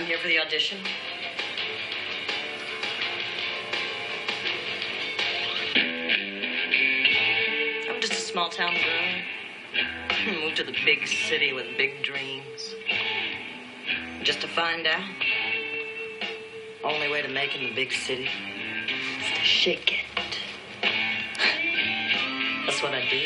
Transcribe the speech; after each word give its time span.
I'm 0.00 0.06
here 0.06 0.16
for 0.16 0.28
the 0.28 0.38
audition. 0.38 0.78
I'm 7.86 8.00
just 8.00 8.14
a 8.14 8.16
small 8.16 8.48
town 8.48 8.76
girl. 8.76 9.82
Moved 10.40 10.56
to 10.56 10.64
the 10.64 10.74
big 10.86 11.06
city 11.06 11.52
with 11.52 11.66
big 11.76 12.02
dreams. 12.02 12.74
Just 14.22 14.40
to 14.40 14.48
find 14.48 14.86
out. 14.86 15.04
Only 16.82 17.10
way 17.10 17.20
to 17.20 17.28
make 17.28 17.54
in 17.54 17.64
the 17.64 17.74
big 17.74 17.92
city 17.92 18.24
is 18.24 19.38
to 19.38 19.44
shake 19.44 19.92
it. 19.92 20.38
That's 22.64 22.82
what 22.82 22.94
I 22.94 23.06
do. 23.10 23.20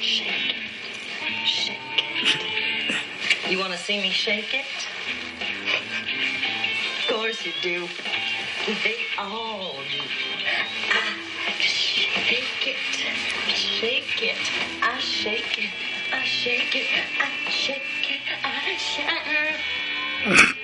Shake 0.00 0.54
it. 0.54 0.56
Shake 1.44 1.76
it. 1.98 3.50
You 3.50 3.58
want 3.58 3.72
to 3.72 3.78
see 3.78 4.00
me 4.00 4.08
shake 4.08 4.54
it? 4.54 4.64
Course 7.40 7.54
you 7.62 7.62
do. 7.62 7.88
They 8.84 8.96
all 9.18 9.72
do. 9.72 10.02
Shake 11.58 12.66
it. 12.66 12.76
Shake 13.48 14.22
it. 14.22 14.36
I 14.82 14.98
shake 14.98 15.58
it. 15.58 15.70
I 16.12 16.24
shake 16.24 16.76
it. 16.76 16.86
I 17.18 17.50
shake 17.50 18.10
it. 18.10 18.20
I 18.44 18.76
shake 18.76 19.56
it. 20.26 20.56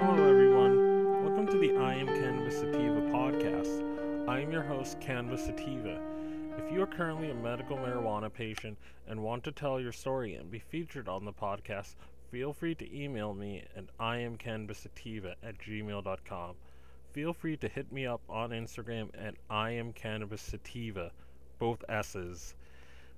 Hello, 0.00 0.28
everyone. 0.28 1.24
Welcome 1.24 1.46
to 1.48 1.58
the 1.58 1.76
I 1.76 1.94
Am 1.94 2.08
Cannabis 2.08 2.58
Sativa 2.58 3.00
podcast. 3.12 4.28
I 4.28 4.40
am 4.40 4.50
your 4.50 4.62
host, 4.62 5.00
Cannabis 5.00 5.44
Sativa. 5.44 6.00
If 6.58 6.72
you 6.72 6.82
are 6.82 6.86
currently 6.86 7.30
a 7.30 7.34
medical 7.34 7.76
marijuana 7.76 8.32
patient 8.32 8.76
and 9.06 9.22
want 9.22 9.44
to 9.44 9.52
tell 9.52 9.78
your 9.78 9.92
story 9.92 10.34
and 10.34 10.50
be 10.50 10.58
featured 10.58 11.08
on 11.08 11.24
the 11.24 11.32
podcast, 11.32 11.94
feel 12.30 12.52
free 12.52 12.74
to 12.76 12.96
email 12.96 13.34
me 13.34 13.64
at 13.76 13.84
iamcannabisativa 13.98 15.34
at 15.42 15.58
gmail.com. 15.58 16.54
Feel 17.12 17.32
free 17.32 17.56
to 17.56 17.68
hit 17.68 17.90
me 17.90 18.06
up 18.06 18.20
on 18.28 18.50
Instagram 18.50 19.08
at 19.18 19.34
iamcannabisativa, 19.50 21.10
both 21.58 21.82
S's. 21.88 22.54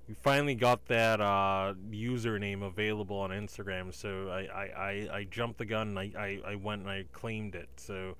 We 0.07 0.15
finally 0.15 0.55
got 0.55 0.85
that 0.87 1.21
uh, 1.21 1.75
username 1.89 2.63
available 2.63 3.17
on 3.17 3.29
Instagram, 3.29 3.93
so 3.93 4.29
I, 4.29 4.41
I, 4.41 4.63
I, 4.65 5.09
I 5.17 5.23
jumped 5.29 5.59
the 5.59 5.65
gun 5.65 5.95
and 5.95 5.99
I, 5.99 6.11
I, 6.17 6.51
I 6.51 6.55
went 6.55 6.81
and 6.81 6.89
I 6.89 7.05
claimed 7.13 7.55
it. 7.55 7.69
So 7.77 8.15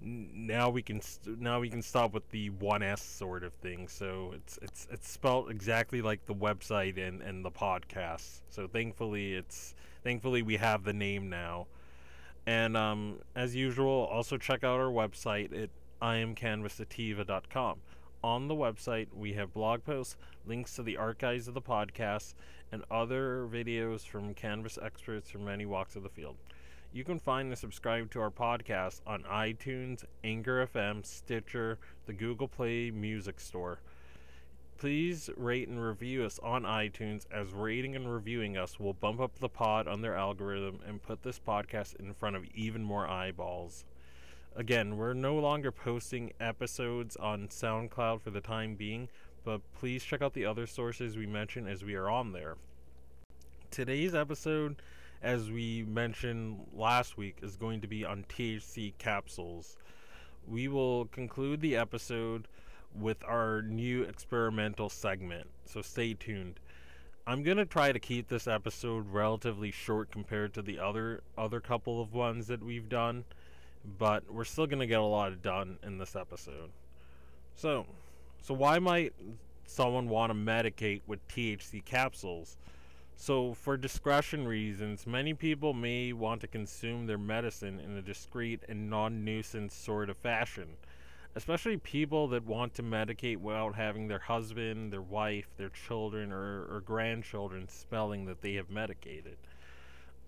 now 0.00 0.70
we 0.70 0.82
can 0.82 1.00
st- 1.00 1.40
now 1.40 1.60
we 1.60 1.70
can 1.70 1.82
stop 1.82 2.12
with 2.12 2.28
the 2.30 2.50
one 2.50 2.82
S 2.82 3.02
sort 3.02 3.44
of 3.44 3.52
thing. 3.54 3.88
So 3.88 4.32
it's 4.34 4.58
it's 4.62 4.86
it's 4.90 5.08
spelled 5.08 5.50
exactly 5.50 6.02
like 6.02 6.26
the 6.26 6.34
website 6.34 6.98
and, 6.98 7.22
and 7.22 7.44
the 7.44 7.50
podcast. 7.50 8.40
So 8.50 8.66
thankfully 8.66 9.34
it's 9.34 9.74
thankfully 10.02 10.42
we 10.42 10.56
have 10.56 10.84
the 10.84 10.92
name 10.92 11.28
now. 11.28 11.66
And 12.46 12.76
um, 12.76 13.20
as 13.34 13.54
usual, 13.54 14.08
also 14.12 14.36
check 14.36 14.64
out 14.64 14.78
our 14.78 14.90
website 14.90 15.62
at 15.62 15.70
iamcannabisativa.com. 16.02 17.78
On 18.22 18.48
the 18.48 18.54
website, 18.54 19.08
we 19.14 19.34
have 19.34 19.52
blog 19.52 19.84
posts, 19.84 20.16
links 20.46 20.74
to 20.76 20.82
the 20.82 20.96
archives 20.96 21.48
of 21.48 21.54
the 21.54 21.62
podcast, 21.62 22.34
and 22.72 22.82
other 22.90 23.46
videos 23.50 24.06
from 24.06 24.34
cannabis 24.34 24.78
experts 24.82 25.30
from 25.30 25.44
many 25.44 25.66
walks 25.66 25.96
of 25.96 26.02
the 26.02 26.08
field. 26.08 26.36
You 26.94 27.02
can 27.02 27.18
find 27.18 27.48
and 27.48 27.58
subscribe 27.58 28.12
to 28.12 28.20
our 28.20 28.30
podcast 28.30 29.00
on 29.04 29.24
iTunes, 29.24 30.04
Anchor 30.22 30.64
FM, 30.64 31.04
Stitcher, 31.04 31.80
the 32.06 32.12
Google 32.12 32.46
Play 32.46 32.92
Music 32.92 33.40
Store. 33.40 33.80
Please 34.78 35.28
rate 35.36 35.66
and 35.66 35.84
review 35.84 36.22
us 36.22 36.38
on 36.40 36.62
iTunes, 36.62 37.26
as 37.32 37.52
rating 37.52 37.96
and 37.96 38.14
reviewing 38.14 38.56
us 38.56 38.78
will 38.78 38.92
bump 38.92 39.20
up 39.20 39.40
the 39.40 39.48
pod 39.48 39.88
on 39.88 40.02
their 40.02 40.14
algorithm 40.14 40.78
and 40.86 41.02
put 41.02 41.24
this 41.24 41.40
podcast 41.40 41.96
in 41.96 42.14
front 42.14 42.36
of 42.36 42.44
even 42.54 42.84
more 42.84 43.08
eyeballs. 43.08 43.84
Again, 44.54 44.96
we're 44.96 45.14
no 45.14 45.34
longer 45.34 45.72
posting 45.72 46.32
episodes 46.38 47.16
on 47.16 47.48
SoundCloud 47.48 48.20
for 48.20 48.30
the 48.30 48.40
time 48.40 48.76
being, 48.76 49.08
but 49.44 49.62
please 49.72 50.04
check 50.04 50.22
out 50.22 50.32
the 50.32 50.46
other 50.46 50.68
sources 50.68 51.16
we 51.16 51.26
mentioned 51.26 51.68
as 51.68 51.82
we 51.82 51.96
are 51.96 52.08
on 52.08 52.30
there. 52.30 52.54
Today's 53.72 54.14
episode, 54.14 54.76
as 55.24 55.50
we 55.50 55.82
mentioned 55.84 56.60
last 56.74 57.16
week, 57.16 57.38
is 57.42 57.56
going 57.56 57.80
to 57.80 57.88
be 57.88 58.04
on 58.04 58.26
THC 58.28 58.92
capsules. 58.98 59.78
We 60.46 60.68
will 60.68 61.06
conclude 61.06 61.62
the 61.62 61.76
episode 61.76 62.46
with 62.94 63.24
our 63.24 63.62
new 63.62 64.02
experimental 64.02 64.90
segment, 64.90 65.48
so 65.64 65.80
stay 65.80 66.12
tuned. 66.12 66.60
I'm 67.26 67.42
gonna 67.42 67.64
try 67.64 67.90
to 67.90 67.98
keep 67.98 68.28
this 68.28 68.46
episode 68.46 69.10
relatively 69.10 69.70
short 69.70 70.10
compared 70.10 70.52
to 70.54 70.62
the 70.62 70.78
other 70.78 71.22
other 71.38 71.58
couple 71.58 72.02
of 72.02 72.12
ones 72.12 72.46
that 72.48 72.62
we've 72.62 72.90
done, 72.90 73.24
but 73.98 74.30
we're 74.30 74.44
still 74.44 74.66
gonna 74.66 74.86
get 74.86 75.00
a 75.00 75.04
lot 75.04 75.40
done 75.40 75.78
in 75.82 75.96
this 75.96 76.14
episode. 76.14 76.70
So, 77.56 77.86
so 78.42 78.52
why 78.52 78.78
might 78.78 79.14
someone 79.64 80.10
want 80.10 80.30
to 80.30 80.34
medicate 80.34 81.00
with 81.06 81.26
THC 81.28 81.82
capsules? 81.82 82.58
So, 83.16 83.54
for 83.54 83.76
discretion 83.76 84.46
reasons, 84.46 85.06
many 85.06 85.34
people 85.34 85.72
may 85.72 86.12
want 86.12 86.40
to 86.42 86.46
consume 86.46 87.06
their 87.06 87.18
medicine 87.18 87.80
in 87.80 87.96
a 87.96 88.02
discreet 88.02 88.62
and 88.68 88.90
non 88.90 89.24
nuisance 89.24 89.74
sort 89.74 90.10
of 90.10 90.16
fashion 90.16 90.76
especially 91.36 91.76
people 91.76 92.28
that 92.28 92.46
want 92.46 92.74
to 92.74 92.82
medicate 92.82 93.38
without 93.38 93.74
having 93.74 94.08
their 94.08 94.20
husband, 94.20 94.92
their 94.92 95.02
wife, 95.02 95.48
their 95.56 95.70
children, 95.70 96.32
or, 96.32 96.66
or 96.70 96.82
grandchildren 96.84 97.68
spelling 97.68 98.24
that 98.26 98.40
they 98.40 98.54
have 98.54 98.70
medicated. 98.70 99.36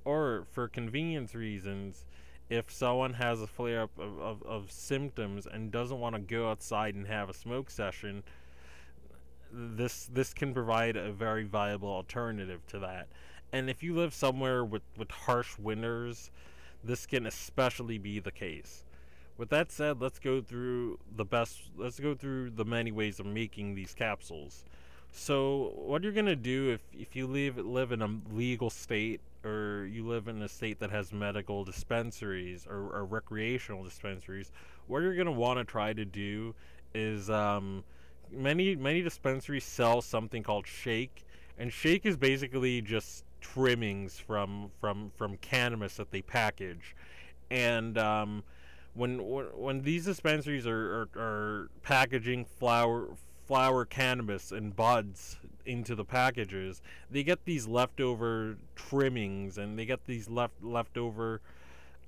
Or 0.04 0.46
for 0.50 0.68
convenience 0.68 1.34
reasons, 1.34 2.04
if 2.48 2.70
someone 2.72 3.14
has 3.14 3.40
a 3.40 3.46
flare 3.46 3.82
up 3.82 3.98
of, 3.98 4.18
of, 4.18 4.42
of 4.42 4.70
symptoms 4.70 5.46
and 5.46 5.70
doesn't 5.70 5.98
want 5.98 6.16
to 6.16 6.20
go 6.20 6.50
outside 6.50 6.94
and 6.94 7.06
have 7.06 7.28
a 7.28 7.34
smoke 7.34 7.70
session, 7.70 8.22
this 9.52 10.08
this 10.12 10.34
can 10.34 10.52
provide 10.52 10.96
a 10.96 11.12
very 11.12 11.44
viable 11.44 11.88
alternative 11.88 12.66
to 12.68 12.78
that. 12.80 13.08
And 13.52 13.70
if 13.70 13.82
you 13.82 13.94
live 13.94 14.12
somewhere 14.12 14.64
with, 14.64 14.82
with 14.98 15.10
harsh 15.10 15.56
winters, 15.58 16.30
this 16.82 17.06
can 17.06 17.26
especially 17.26 17.96
be 17.96 18.18
the 18.18 18.32
case 18.32 18.84
with 19.38 19.50
that 19.50 19.70
said, 19.70 20.00
let's 20.00 20.18
go 20.18 20.40
through 20.40 20.98
the 21.14 21.24
best. 21.24 21.62
Let's 21.76 22.00
go 22.00 22.14
through 22.14 22.50
the 22.50 22.64
many 22.64 22.90
ways 22.90 23.20
of 23.20 23.26
making 23.26 23.74
these 23.74 23.94
capsules. 23.94 24.64
So, 25.12 25.72
what 25.76 26.02
you're 26.02 26.12
gonna 26.12 26.36
do 26.36 26.70
if 26.70 26.80
if 26.98 27.14
you 27.14 27.26
live 27.26 27.58
live 27.58 27.92
in 27.92 28.02
a 28.02 28.08
legal 28.32 28.70
state 28.70 29.20
or 29.44 29.86
you 29.90 30.06
live 30.06 30.28
in 30.28 30.42
a 30.42 30.48
state 30.48 30.80
that 30.80 30.90
has 30.90 31.12
medical 31.12 31.64
dispensaries 31.64 32.66
or, 32.66 32.90
or 32.94 33.04
recreational 33.04 33.84
dispensaries, 33.84 34.50
what 34.86 35.02
you're 35.02 35.16
gonna 35.16 35.32
want 35.32 35.58
to 35.58 35.64
try 35.64 35.92
to 35.92 36.04
do 36.04 36.54
is 36.94 37.28
um, 37.28 37.84
many 38.30 38.76
many 38.76 39.02
dispensaries 39.02 39.64
sell 39.64 40.02
something 40.02 40.42
called 40.42 40.66
shake, 40.66 41.24
and 41.58 41.72
shake 41.72 42.06
is 42.06 42.16
basically 42.16 42.82
just 42.82 43.24
trimmings 43.40 44.18
from 44.18 44.70
from 44.80 45.10
from 45.16 45.36
cannabis 45.38 45.96
that 45.96 46.10
they 46.10 46.22
package, 46.22 46.94
and 47.50 47.98
um, 47.98 48.42
when 48.94 49.18
when 49.18 49.82
these 49.82 50.04
dispensaries 50.04 50.66
are, 50.66 51.08
are, 51.14 51.20
are 51.20 51.70
packaging 51.82 52.44
flower 52.44 53.08
flower 53.46 53.84
cannabis 53.84 54.50
and 54.50 54.74
buds 54.74 55.38
into 55.64 55.94
the 55.94 56.04
packages, 56.04 56.82
they 57.10 57.22
get 57.22 57.44
these 57.44 57.66
leftover 57.66 58.56
trimmings 58.74 59.58
and 59.58 59.78
they 59.78 59.86
get 59.86 60.04
these 60.06 60.28
left 60.28 60.54
leftover 60.62 61.40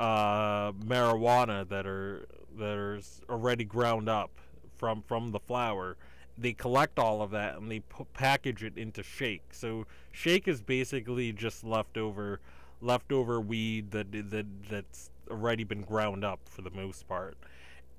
uh, 0.01 0.73
marijuana 0.73 1.69
that 1.69 1.87
are 1.87 2.27
that 2.59 2.77
are 2.77 3.01
already 3.29 3.65
ground 3.65 4.09
up 4.09 4.31
from 4.77 5.03
from 5.03 5.33
the 5.33 5.41
flower. 5.41 5.97
They 6.41 6.53
collect 6.53 6.99
all 6.99 7.21
of 7.21 7.31
that 7.33 7.57
and 7.57 7.71
they 7.71 7.81
p- 7.81 8.05
package 8.15 8.63
it 8.63 8.77
into 8.77 9.03
shake. 9.03 9.43
So 9.53 9.87
shake 10.13 10.47
is 10.47 10.63
basically 10.63 11.33
just 11.33 11.65
leftover 11.65 12.41
leftover 12.81 13.41
weed 13.41 13.91
that 13.91 14.13
that 14.31 14.47
that's 14.69 15.11
already 15.31 15.65
been 15.65 15.83
ground 15.83 16.25
up 16.25 16.41
for 16.45 16.63
the 16.63 16.71
most 16.71 17.09
part. 17.09 17.37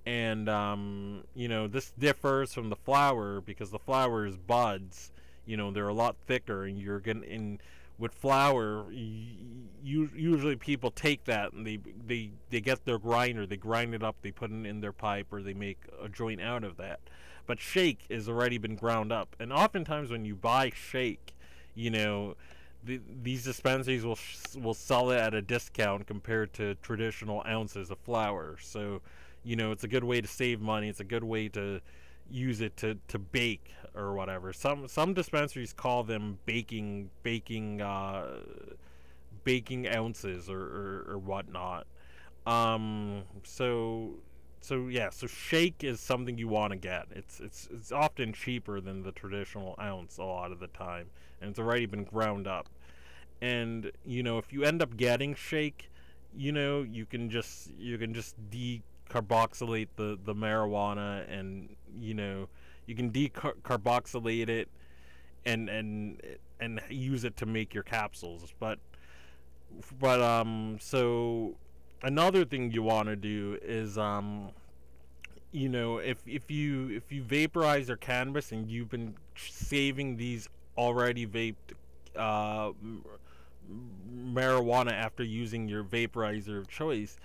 And 0.05 0.49
um, 0.49 1.23
you 1.35 1.47
know, 1.47 1.67
this 1.67 1.91
differs 1.99 2.53
from 2.53 2.69
the 2.69 2.75
flower 2.75 3.41
because 3.41 3.71
the 3.71 3.79
flower 3.79 4.25
is 4.25 4.37
buds. 4.37 5.11
You 5.45 5.57
know, 5.57 5.71
they're 5.71 5.87
a 5.87 5.93
lot 5.93 6.15
thicker, 6.27 6.65
and 6.65 6.77
you're 6.79 6.99
gonna 6.99 7.21
in 7.21 7.59
with 7.97 8.13
flower. 8.13 8.85
You, 8.91 10.09
usually 10.15 10.55
people 10.55 10.91
take 10.91 11.25
that 11.25 11.53
and 11.53 11.67
they 11.67 11.79
they 12.07 12.31
they 12.49 12.61
get 12.61 12.85
their 12.85 12.97
grinder, 12.97 13.45
they 13.45 13.57
grind 13.57 13.93
it 13.93 14.03
up, 14.03 14.15
they 14.21 14.31
put 14.31 14.51
it 14.51 14.65
in 14.65 14.81
their 14.81 14.93
pipe, 14.93 15.27
or 15.31 15.41
they 15.41 15.53
make 15.53 15.79
a 16.01 16.09
joint 16.09 16.41
out 16.41 16.63
of 16.63 16.77
that. 16.77 16.99
But 17.49 17.59
shake 17.59 18.05
has 18.11 18.29
already 18.29 18.59
been 18.59 18.75
ground 18.75 19.11
up, 19.11 19.35
and 19.39 19.51
oftentimes 19.51 20.11
when 20.11 20.23
you 20.23 20.35
buy 20.35 20.69
shake, 20.69 21.33
you 21.73 21.89
know 21.89 22.35
the, 22.83 23.01
these 23.23 23.43
dispensaries 23.43 24.05
will 24.05 24.19
will 24.61 24.75
sell 24.75 25.09
it 25.09 25.17
at 25.17 25.33
a 25.33 25.41
discount 25.41 26.05
compared 26.05 26.53
to 26.53 26.75
traditional 26.75 27.43
ounces 27.47 27.89
of 27.89 27.97
flower. 27.97 28.57
So, 28.61 29.01
you 29.43 29.55
know, 29.55 29.71
it's 29.71 29.83
a 29.83 29.87
good 29.87 30.03
way 30.03 30.21
to 30.21 30.27
save 30.27 30.61
money. 30.61 30.89
It's 30.89 30.99
a 30.99 31.03
good 31.03 31.23
way 31.23 31.49
to 31.49 31.81
use 32.29 32.61
it 32.61 32.77
to, 32.77 32.99
to 33.07 33.17
bake 33.17 33.73
or 33.95 34.13
whatever. 34.13 34.53
Some 34.53 34.87
some 34.87 35.15
dispensaries 35.15 35.73
call 35.73 36.03
them 36.03 36.37
baking 36.45 37.09
baking 37.23 37.81
uh, 37.81 38.41
baking 39.43 39.87
ounces 39.87 40.51
or, 40.51 40.61
or, 40.61 41.05
or 41.13 41.17
whatnot. 41.17 41.87
Um, 42.45 43.23
so 43.43 44.19
so 44.61 44.87
yeah, 44.87 45.09
so 45.09 45.27
shake 45.27 45.83
is 45.83 45.99
something 45.99 46.37
you 46.37 46.47
want 46.47 46.71
to 46.71 46.77
get. 46.77 47.07
It's 47.11 47.39
it's 47.39 47.69
it's 47.71 47.91
often 47.91 48.33
cheaper 48.33 48.81
than 48.81 49.03
the 49.03 49.11
traditional 49.11 49.75
ounce 49.81 50.17
a 50.17 50.23
lot 50.23 50.51
of 50.51 50.59
the 50.59 50.67
time, 50.67 51.07
and 51.41 51.49
it's 51.49 51.59
already 51.59 51.85
been 51.85 52.03
ground 52.03 52.47
up. 52.47 52.69
And 53.41 53.91
you 54.05 54.21
know, 54.23 54.37
if 54.37 54.51
you 54.51 54.63
end 54.63 54.81
up 54.81 54.97
getting 54.97 55.33
shake, 55.33 55.89
you 56.35 56.51
know, 56.51 56.81
you 56.81 57.05
can 57.05 57.29
just 57.29 57.71
you 57.77 57.97
can 57.97 58.13
just 58.13 58.35
decarboxylate 58.49 59.87
the 59.95 60.19
the 60.23 60.35
marijuana, 60.35 61.25
and 61.31 61.75
you 61.97 62.13
know, 62.13 62.49
you 62.85 62.95
can 62.95 63.11
decarboxylate 63.11 64.49
it, 64.49 64.67
and 65.45 65.69
and 65.69 66.21
and 66.59 66.81
use 66.89 67.23
it 67.23 67.37
to 67.37 67.45
make 67.45 67.73
your 67.73 67.83
capsules. 67.83 68.53
But 68.59 68.79
but 69.99 70.21
um, 70.21 70.77
so 70.81 71.55
another 72.01 72.45
thing 72.45 72.71
you 72.71 72.83
want 72.83 73.07
to 73.07 73.15
do 73.15 73.57
is 73.61 73.97
um 73.97 74.49
you 75.51 75.67
know 75.67 75.97
if 75.97 76.17
if 76.27 76.49
you 76.49 76.89
if 76.89 77.11
you 77.11 77.23
vaporize 77.23 77.87
your 77.87 77.97
cannabis 77.97 78.51
and 78.51 78.69
you've 78.69 78.89
been 78.89 79.15
saving 79.35 80.17
these 80.17 80.47
already 80.77 81.25
vaped 81.25 81.55
uh, 82.15 82.71
marijuana 84.11 84.91
after 84.91 85.23
using 85.23 85.67
your 85.67 85.83
vaporizer 85.83 86.57
of 86.57 86.67
choice 86.67 87.17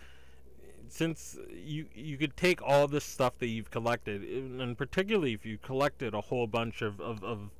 since 0.88 1.38
you 1.50 1.86
you 1.94 2.16
could 2.16 2.36
take 2.36 2.60
all 2.62 2.86
this 2.86 3.04
stuff 3.04 3.38
that 3.38 3.46
you've 3.46 3.70
collected 3.70 4.22
and 4.22 4.76
particularly 4.76 5.32
if 5.32 5.46
you 5.46 5.58
collected 5.58 6.14
a 6.14 6.20
whole 6.20 6.46
bunch 6.46 6.82
of, 6.82 7.00
of, 7.00 7.22
of 7.24 7.50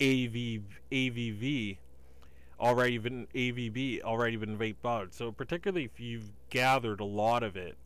AV, 0.00 0.60
AVV 0.90 1.76
already 2.60 2.98
been 2.98 3.26
AVB 3.34 4.02
already 4.02 4.36
been 4.36 4.56
vape 4.56 4.76
bud. 4.82 5.12
So 5.12 5.32
particularly 5.32 5.84
if 5.84 5.98
you've 5.98 6.30
gathered 6.50 7.00
a 7.00 7.04
lot 7.04 7.42
of 7.42 7.56
it, 7.56 7.76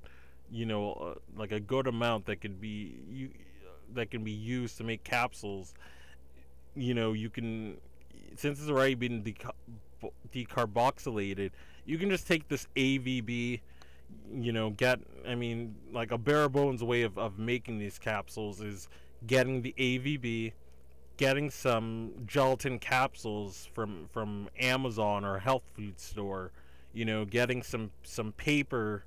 you 0.51 0.67
know, 0.67 0.93
uh, 0.93 1.15
like 1.37 1.53
a 1.53 1.61
good 1.61 1.87
amount 1.87 2.27
that 2.27 2.41
can 2.41 2.55
be 2.55 2.95
you 3.11 3.31
that 3.95 4.11
can 4.11 4.25
be 4.25 4.33
used 4.33 4.77
to 4.79 4.85
make 4.85 5.05
capsules. 5.05 5.75
You 6.75 6.95
know, 6.95 7.13
you 7.13 7.31
can 7.31 7.79
since 8.37 8.61
it's 8.61 8.71
already 8.71 8.95
been 8.95 9.23
deca- 9.23 10.13
decarboxylated, 10.33 11.51
you 11.85 11.99
can 11.99 12.11
just 12.11 12.27
take 12.27 12.49
this 12.49 12.67
AVB. 12.77 13.61
You 14.33 14.53
know, 14.53 14.71
get 14.71 15.01
I 15.27 15.35
mean, 15.35 15.75
like 15.93 16.13
a 16.13 16.19
bare 16.19 16.49
bones 16.49 16.83
way 16.83 17.03
of, 17.03 17.19
of 17.19 17.39
making 17.39 17.79
these 17.79 17.99
capsules 17.99 18.61
is 18.61 18.89
getting 19.27 19.63
the 19.63 19.75
AVB 19.77 20.53
getting 21.19 21.51
some 21.51 22.13
gelatin 22.27 22.79
capsules 22.79 23.69
from 23.75 24.07
from 24.11 24.49
Amazon 24.59 25.25
or 25.25 25.37
a 25.37 25.41
health 25.41 25.65
food 25.77 26.01
store, 26.01 26.53
you 26.95 27.05
know, 27.05 27.27
getting 27.27 27.63
some 27.63 27.91
some 28.03 28.33
paper 28.33 29.05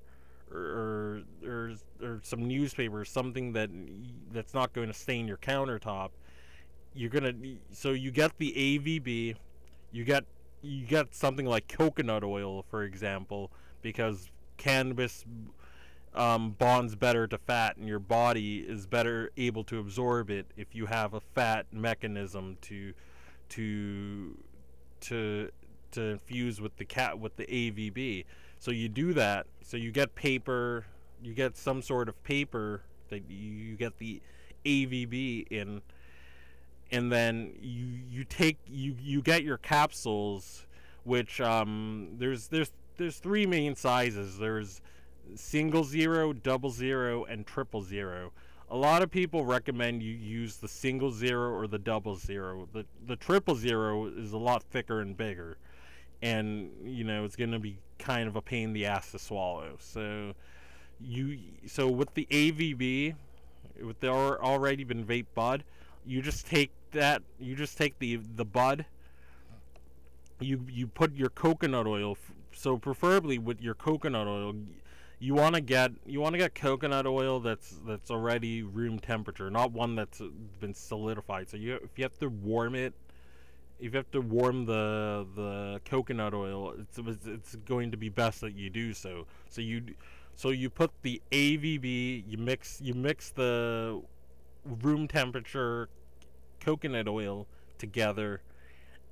or 0.54 1.24
or 1.44 1.72
or 2.04 2.20
some 2.22 2.48
newspaper, 2.48 3.04
something 3.04 3.54
that 3.54 3.72
that's 4.32 4.54
not 4.54 4.74
going 4.74 4.88
to 4.88 4.94
stain 4.94 5.28
your 5.28 5.38
countertop. 5.38 6.10
You're 6.94 7.10
gonna 7.10 7.34
so 7.72 7.92
you 7.92 8.12
get 8.12 8.38
the 8.38 8.52
AVB, 8.52 9.36
you 9.92 10.04
get 10.04 10.26
you 10.62 10.86
get 10.86 11.16
something 11.16 11.46
like 11.46 11.68
coconut 11.68 12.24
oil, 12.24 12.64
for 12.70 12.84
example, 12.84 13.52
because 13.82 14.30
cannabis 14.58 15.26
um, 16.14 16.52
bonds 16.52 16.96
better 16.96 17.28
to 17.28 17.38
fat, 17.38 17.78
and 17.78 17.88
your 17.88 18.00
body 18.00 18.60
is 18.60 18.86
better 18.86 19.32
able 19.38 19.64
to 19.66 19.80
absorb 19.80 20.30
it 20.30 20.46
if 20.58 20.76
you 20.76 20.86
have 20.88 21.14
a 21.14 21.20
fat 21.20 21.68
mechanism 21.72 22.58
to 22.62 22.94
to 23.50 24.38
to 25.02 25.50
to 25.92 26.02
infuse 26.02 26.62
with 26.62 26.76
the 26.78 26.86
cat 26.86 27.20
with 27.20 27.36
the 27.38 27.46
AVB. 27.46 28.26
So 28.60 28.72
you 28.72 28.90
do 28.90 29.14
that. 29.14 29.48
So 29.62 29.78
you 29.78 29.92
get 29.92 30.16
paper, 30.16 30.86
you 31.24 31.34
get 31.34 31.58
some 31.58 31.82
sort 31.82 32.10
of 32.10 32.22
paper 32.24 32.84
that 33.10 33.30
you 33.30 33.76
get 33.76 33.98
the 33.98 34.22
AVB 34.66 35.48
in, 35.50 35.82
and 36.92 37.12
then 37.12 37.54
you 37.62 37.86
you 38.10 38.24
take 38.26 38.58
you 38.68 38.96
you 39.00 39.22
get 39.22 39.44
your 39.44 39.58
capsules, 39.58 40.66
which 41.04 41.40
um 41.40 42.10
there's 42.18 42.48
there's 42.48 42.72
there's 42.98 43.18
three 43.18 43.46
main 43.46 43.76
sizes. 43.76 44.38
There's 44.38 44.82
single 45.36 45.84
zero, 45.84 46.34
double 46.34 46.70
zero, 46.70 47.24
and 47.26 47.46
triple 47.46 47.82
zero. 47.82 48.32
A 48.70 48.76
lot 48.76 49.02
of 49.02 49.12
people 49.12 49.44
recommend 49.44 50.02
you 50.02 50.14
use 50.14 50.58
the 50.58 50.68
single 50.68 51.12
zero 51.12 51.52
or 51.54 51.68
the 51.68 51.80
double 51.80 52.16
zero. 52.16 52.68
The 52.74 52.86
the 53.06 53.16
triple 53.16 53.56
zero 53.56 54.08
is 54.08 54.32
a 54.32 54.38
lot 54.38 54.64
thicker 54.64 55.02
and 55.02 55.16
bigger, 55.16 55.58
and 56.22 56.72
you 56.84 57.04
know 57.04 57.26
it's 57.26 57.36
going 57.36 57.52
to 57.52 57.60
be 57.60 57.78
kind 58.00 58.28
of 58.28 58.36
a 58.36 58.42
pain 58.42 58.70
in 58.70 58.74
the 58.74 58.86
ass 58.86 59.12
to 59.12 59.20
swallow. 59.20 59.76
So 59.80 60.34
you 61.00 61.38
so 61.68 61.88
with 61.88 62.14
the 62.14 62.28
AVB, 62.32 63.16
with 63.84 64.00
the 64.00 64.10
already 64.10 64.84
been 64.84 65.06
vape 65.06 65.28
bud, 65.36 65.64
you 66.06 66.22
just 66.22 66.48
take 66.48 66.72
that. 66.92 67.22
You 67.40 67.56
just 67.56 67.78
take 67.78 68.00
the 68.00 68.18
the 68.36 68.46
bud. 68.46 68.86
You 70.40 70.66
you 70.70 70.88
put 70.88 71.16
your 71.16 71.30
coconut 71.30 71.88
oil. 71.88 72.18
So 72.54 72.78
preferably 72.78 73.38
with 73.38 73.62
your 73.62 73.74
coconut 73.74 74.28
oil, 74.28 74.54
you 75.22 75.36
want 75.36 75.54
to 75.54 75.62
get 75.62 75.92
you 76.08 76.20
want 76.20 76.34
to 76.34 76.40
get 76.40 76.56
coconut 76.56 77.06
oil 77.06 77.40
that's 77.40 77.80
that's 77.86 78.10
already 78.10 78.64
room 78.64 78.98
temperature, 78.98 79.52
not 79.52 79.72
one 79.72 79.96
that's 79.96 80.20
uh, 80.20 80.30
been 80.60 80.74
solidified. 80.74 81.48
So 81.48 81.58
you 81.58 81.76
if 81.76 81.92
you 81.96 82.04
have 82.04 82.18
to 82.20 82.28
warm 82.28 82.74
it, 82.74 82.96
if 83.80 83.94
you 83.94 83.98
have 83.98 84.10
to 84.12 84.22
warm 84.22 84.66
the 84.66 85.28
the 85.36 85.80
coconut 85.86 86.34
oil, 86.34 86.74
it's 86.80 87.00
it's 87.28 87.56
going 87.56 87.92
to 87.92 87.98
be 87.98 88.10
best 88.10 88.42
that 88.42 88.56
you 88.56 88.72
do 88.72 88.94
so. 88.94 89.28
So 89.48 89.62
you 89.62 89.84
so 90.36 90.50
you 90.50 90.72
put 90.72 90.90
the 91.04 91.22
AVB, 91.32 92.24
you 92.28 92.38
mix 92.40 92.82
you 92.82 92.96
mix 92.96 93.30
the 93.30 94.02
room 94.66 95.08
temperature 95.08 95.88
coconut 96.60 97.08
oil 97.08 97.46
together 97.78 98.42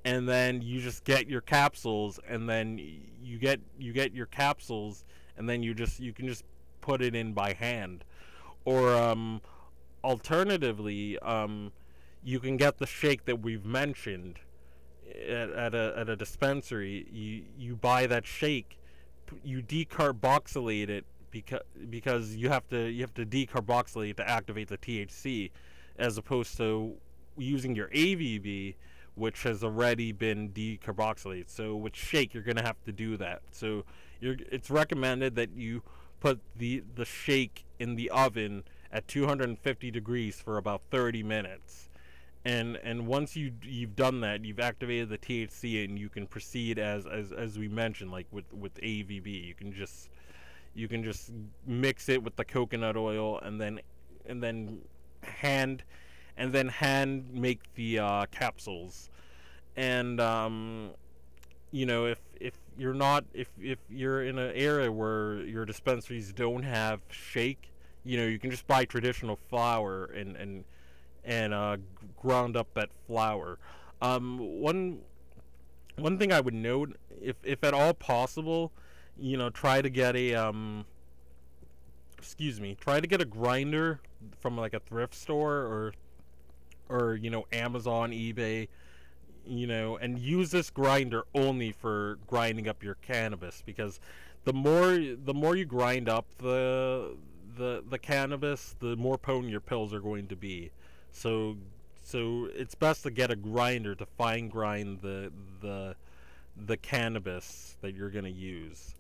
and 0.05 0.27
then 0.27 0.62
you 0.62 0.81
just 0.81 1.03
get 1.03 1.27
your 1.27 1.41
capsules 1.41 2.19
and 2.27 2.50
then 2.50 2.79
you 3.21 3.38
get 3.38 3.59
you 3.77 3.94
get 3.94 4.13
your 4.13 4.25
capsules 4.27 5.03
and 5.39 5.50
then 5.50 5.63
you 5.63 5.74
just 5.74 6.00
you 6.00 6.13
can 6.13 6.27
just 6.27 6.44
put 6.81 7.01
it 7.01 7.15
in 7.15 7.33
by 7.33 7.53
hand. 7.53 8.03
Or 8.65 8.94
um, 8.94 9.41
alternatively 10.03 11.18
um, 11.19 11.71
you 12.24 12.39
can 12.39 12.57
get 12.57 12.77
the 12.77 12.86
shake 12.86 13.25
that 13.25 13.41
we've 13.41 13.65
mentioned 13.65 14.39
at, 15.27 15.50
at, 15.50 15.74
a, 15.74 15.94
at 15.97 16.09
a 16.09 16.15
dispensary. 16.15 17.07
You 17.12 17.44
you 17.57 17.75
buy 17.75 18.06
that 18.06 18.27
shake 18.27 18.77
you 19.43 19.62
decarboxylate 19.62 20.89
it 20.89 21.05
because 21.31 21.62
because 21.89 22.36
you 22.36 22.50
have 22.50 22.67
to 22.69 22.89
you 22.89 23.01
have 23.01 23.13
to 23.13 23.25
decarboxylate 23.25 24.17
to 24.17 24.29
activate 24.29 24.67
the 24.67 24.77
THC 24.77 25.51
as 25.98 26.17
opposed 26.17 26.58
to 26.58 26.96
using 27.38 27.75
your 27.75 27.88
AVB 27.89 28.75
which 29.15 29.43
has 29.43 29.63
already 29.63 30.12
been 30.13 30.50
decarboxylated. 30.50 31.50
So 31.50 31.75
with 31.75 31.96
shake 31.96 32.34
you're 32.34 32.43
going 32.43 32.58
to 32.58 32.63
have 32.63 32.81
to 32.86 32.91
do 32.91 33.17
that. 33.17 33.41
So 33.51 33.84
you're, 34.19 34.38
it's 34.51 34.69
recommended 34.69 35.35
that 35.35 35.51
you 35.55 35.83
put 36.19 36.39
the 36.57 36.83
the 36.95 37.05
shake 37.05 37.65
in 37.79 37.95
the 37.95 38.09
oven 38.09 38.63
at 38.91 39.07
250 39.07 39.91
degrees 39.91 40.41
for 40.41 40.57
about 40.57 40.81
30 40.91 41.23
minutes. 41.23 41.89
And 42.45 42.77
and 42.77 43.07
once 43.07 43.35
you 43.35 43.51
you've 43.63 43.95
done 43.95 44.21
that, 44.21 44.45
you've 44.45 44.59
activated 44.59 45.09
the 45.09 45.17
THC 45.17 45.83
and 45.83 45.99
you 45.99 46.09
can 46.09 46.25
proceed 46.25 46.79
as 46.79 47.05
as 47.05 47.31
as 47.31 47.57
we 47.59 47.67
mentioned 47.67 48.11
like 48.11 48.27
with 48.31 48.51
with 48.53 48.75
AVB. 48.75 49.45
You 49.45 49.53
can 49.53 49.73
just 49.73 50.09
you 50.73 50.88
can 50.88 51.03
just 51.03 51.31
mix 51.65 52.07
it 52.09 52.23
with 52.23 52.35
the 52.35 52.45
coconut 52.45 52.95
oil 52.95 53.39
and 53.39 53.59
then 53.59 53.81
and 54.25 54.41
then 54.41 54.79
hand 55.23 55.83
and 56.38 56.53
then 56.53 56.69
hand 56.69 57.29
make 57.33 57.59
the 57.75 57.99
uh, 57.99 58.25
capsules. 58.31 59.09
And 59.75 60.21
um, 60.21 60.91
you 61.71 61.85
know 61.85 62.05
if 62.05 62.19
if 62.39 62.53
you're 62.79 62.93
not 62.93 63.25
if 63.33 63.50
if 63.62 63.77
you're 63.89 64.24
in 64.24 64.39
an 64.39 64.51
area 64.55 64.91
where 64.91 65.36
your 65.41 65.65
dispensaries 65.65 66.31
don't 66.31 66.63
have 66.63 67.01
shake, 67.09 67.71
you 68.03 68.17
know 68.17 68.25
you 68.25 68.39
can 68.39 68.50
just 68.50 68.65
buy 68.67 68.86
traditional 68.86 69.36
flower 69.50 70.05
and 70.05 70.38
and 70.38 70.63
and 71.25 71.53
uh, 71.53 71.77
ground 72.17 72.55
up 72.55 72.74
that 72.74 72.89
flower. 73.05 73.59
Um, 74.01 74.39
one 74.39 75.00
one 75.98 76.17
thing 76.17 76.31
I 76.31 76.39
would 76.39 76.53
note, 76.53 76.98
if 77.21 77.36
if 77.43 77.63
at 77.63 77.74
all 77.74 77.93
possible, 77.93 78.71
you 79.17 79.36
know, 79.36 79.50
try 79.50 79.81
to 79.81 79.89
get 79.89 80.15
a 80.15 80.36
um, 80.36 80.86
excuse 82.17 82.62
me, 82.62 82.77
try 82.79 83.01
to 83.01 83.07
get 83.07 83.21
a 83.21 83.25
grinder 83.25 84.00
from 84.39 84.57
like 84.57 84.74
a 84.74 84.79
thrift 84.79 85.15
store 85.15 85.57
or 85.57 85.93
or 86.88 87.15
you 87.15 87.29
know 87.29 87.45
Amazon, 87.51 88.12
eBay 88.12 88.69
you 89.46 89.67
know, 89.67 89.98
and 89.98 90.19
use 90.19 90.51
this 90.51 90.69
grinder 90.69 91.24
only 91.34 91.72
for 91.72 92.19
grinding 92.27 92.67
up 92.67 92.84
your 92.84 92.96
cannabis 92.96 93.63
because 93.65 94.00
the 94.43 94.53
more 94.53 94.98
the 94.98 95.34
more 95.34 95.55
you 95.55 95.65
grind 95.65 96.08
up 96.10 96.25
the 96.38 97.15
the 97.58 97.84
the 97.89 98.00
cannabis, 98.00 98.75
the 98.79 98.96
more 98.96 99.17
potent 99.17 99.51
your 99.51 99.62
pills 99.62 99.93
are 99.93 100.00
going 100.00 100.27
to 100.27 100.36
be. 100.36 100.72
So 101.12 101.58
so 102.03 102.50
it's 102.55 102.75
best 102.75 103.03
to 103.03 103.12
get 103.12 103.31
a 103.31 103.36
grinder 103.36 103.96
to 103.96 104.05
fine 104.05 104.50
grind 104.50 105.01
the 105.01 105.31
the 105.62 105.96
the 106.58 106.77
cannabis 106.77 107.77
that 107.81 107.96
you're 107.96 108.10
gonna 108.10 108.29
use. 108.29 108.96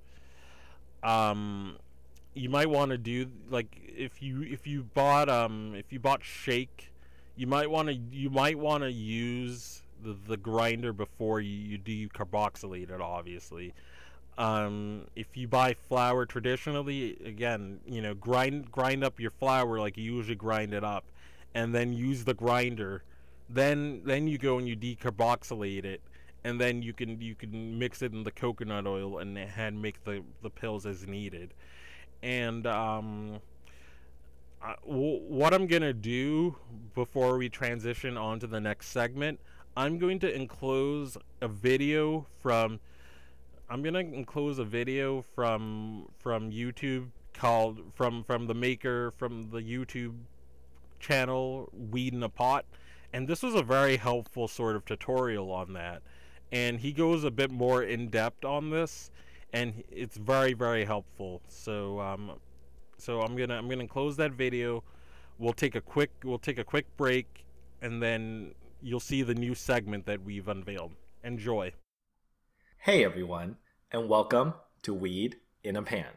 Um, 1.01 1.77
you 2.33 2.49
might 2.49 2.69
want 2.69 2.91
to 2.91 2.97
do 2.97 3.27
like 3.49 3.67
if 3.87 4.21
you 4.21 4.43
if 4.43 4.67
you 4.67 4.83
bought 4.93 5.29
um 5.29 5.73
if 5.75 5.91
you 5.91 5.99
bought 5.99 6.23
shake, 6.23 6.91
you 7.35 7.47
might 7.47 7.69
want 7.69 7.87
to 7.87 7.95
you 7.95 8.29
might 8.29 8.57
want 8.57 8.83
to 8.83 8.91
use 8.91 9.81
the 10.03 10.15
the 10.27 10.37
grinder 10.37 10.93
before 10.93 11.41
you, 11.41 11.55
you 11.55 11.77
decarboxylate 11.77 12.89
it. 12.89 13.01
Obviously, 13.01 13.73
um, 14.37 15.05
if 15.15 15.35
you 15.35 15.47
buy 15.47 15.73
flower 15.73 16.25
traditionally, 16.25 17.17
again, 17.25 17.81
you 17.85 18.01
know, 18.01 18.13
grind 18.13 18.71
grind 18.71 19.03
up 19.03 19.19
your 19.19 19.31
flower 19.31 19.79
like 19.79 19.97
you 19.97 20.15
usually 20.15 20.35
grind 20.35 20.73
it 20.73 20.83
up, 20.83 21.03
and 21.53 21.75
then 21.75 21.93
use 21.93 22.23
the 22.23 22.33
grinder. 22.33 23.03
Then 23.49 24.01
then 24.05 24.27
you 24.27 24.37
go 24.37 24.57
and 24.57 24.67
you 24.67 24.77
decarboxylate 24.77 25.83
it, 25.83 26.01
and 26.43 26.59
then 26.59 26.81
you 26.81 26.93
can 26.93 27.19
you 27.19 27.35
can 27.35 27.77
mix 27.77 28.01
it 28.01 28.13
in 28.13 28.23
the 28.23 28.31
coconut 28.31 28.87
oil 28.87 29.19
and 29.19 29.37
and 29.37 29.81
make 29.81 30.03
the 30.05 30.23
the 30.41 30.49
pills 30.49 30.85
as 30.85 31.05
needed. 31.05 31.53
And 32.21 32.65
um, 32.67 33.39
uh, 34.61 34.73
w- 34.87 35.21
what 35.27 35.53
I'm 35.53 35.67
gonna 35.67 35.93
do 35.93 36.55
before 36.95 37.37
we 37.37 37.49
transition 37.49 38.17
on 38.17 38.39
to 38.39 38.47
the 38.47 38.59
next 38.59 38.87
segment, 38.87 39.39
I'm 39.75 39.97
going 39.97 40.19
to 40.19 40.33
enclose 40.33 41.17
a 41.41 41.47
video 41.47 42.25
from. 42.41 42.79
I'm 43.69 43.83
gonna 43.83 43.99
enclose 43.99 44.57
a 44.57 44.65
video 44.65 45.21
from 45.21 46.07
from 46.17 46.51
YouTube 46.51 47.09
called 47.33 47.81
from 47.93 48.23
from 48.23 48.47
the 48.47 48.55
maker 48.55 49.11
from 49.17 49.51
the 49.51 49.59
YouTube 49.59 50.15
channel 50.99 51.69
Weed 51.73 52.13
in 52.13 52.23
a 52.23 52.29
Pot, 52.29 52.65
and 53.13 53.27
this 53.27 53.43
was 53.43 53.55
a 53.55 53.61
very 53.61 53.97
helpful 53.97 54.47
sort 54.47 54.75
of 54.75 54.85
tutorial 54.85 55.51
on 55.51 55.73
that. 55.73 56.01
And 56.51 56.79
he 56.79 56.91
goes 56.91 57.23
a 57.23 57.31
bit 57.31 57.51
more 57.51 57.83
in 57.83 58.09
depth 58.09 58.43
on 58.43 58.71
this, 58.71 59.11
and 59.53 59.83
it's 59.91 60.17
very 60.17 60.53
very 60.53 60.83
helpful. 60.83 61.41
So 61.47 61.99
um, 61.99 62.39
so 62.97 63.21
I'm 63.21 63.35
gonna 63.35 63.55
I'm 63.55 63.69
gonna 63.69 63.87
close 63.87 64.17
that 64.17 64.31
video. 64.31 64.83
We'll 65.37 65.53
take 65.53 65.75
a 65.75 65.81
quick 65.81 66.11
we'll 66.23 66.39
take 66.39 66.57
a 66.57 66.63
quick 66.63 66.85
break, 66.97 67.45
and 67.81 68.01
then 68.01 68.55
you'll 68.81 68.99
see 68.99 69.21
the 69.21 69.35
new 69.35 69.53
segment 69.55 70.05
that 70.05 70.23
we've 70.23 70.47
unveiled. 70.47 70.93
Enjoy. 71.23 71.73
Hey 72.79 73.03
everyone, 73.03 73.57
and 73.91 74.07
welcome 74.07 74.53
to 74.83 74.93
Weed 74.93 75.37
in 75.63 75.75
a 75.75 75.83
Pan. 75.83 76.11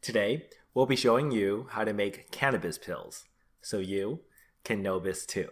Today, 0.00 0.46
we'll 0.74 0.86
be 0.86 0.96
showing 0.96 1.32
you 1.32 1.66
how 1.70 1.84
to 1.84 1.92
make 1.92 2.30
cannabis 2.30 2.78
pills 2.78 3.24
so 3.60 3.78
you 3.78 4.20
can 4.62 4.80
know 4.80 5.00
this 5.00 5.26
too. 5.26 5.48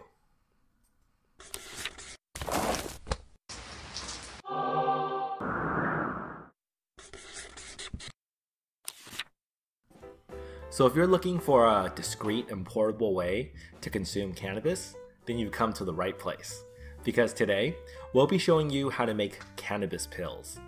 So, 10.69 10.85
if 10.85 10.95
you're 10.95 11.07
looking 11.07 11.39
for 11.39 11.65
a 11.65 11.91
discreet 11.95 12.51
and 12.51 12.63
portable 12.63 13.15
way 13.15 13.51
to 13.81 13.89
consume 13.89 14.33
cannabis, 14.33 14.95
then 15.27 15.37
you've 15.37 15.51
come 15.51 15.71
to 15.73 15.85
the 15.85 15.93
right 15.93 16.17
place. 16.17 16.63
Because 17.03 17.33
today, 17.33 17.75
we'll 18.13 18.27
be 18.27 18.39
showing 18.39 18.69
you 18.69 18.89
how 18.89 19.05
to 19.05 19.13
make 19.13 19.39
cannabis 19.55 20.07
pills. 20.07 20.59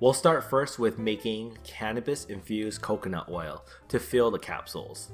We'll 0.00 0.12
start 0.12 0.50
first 0.50 0.78
with 0.78 0.98
making 0.98 1.56
cannabis 1.64 2.26
infused 2.26 2.82
coconut 2.82 3.28
oil 3.30 3.64
to 3.88 3.98
fill 3.98 4.30
the 4.30 4.38
capsules. 4.38 5.12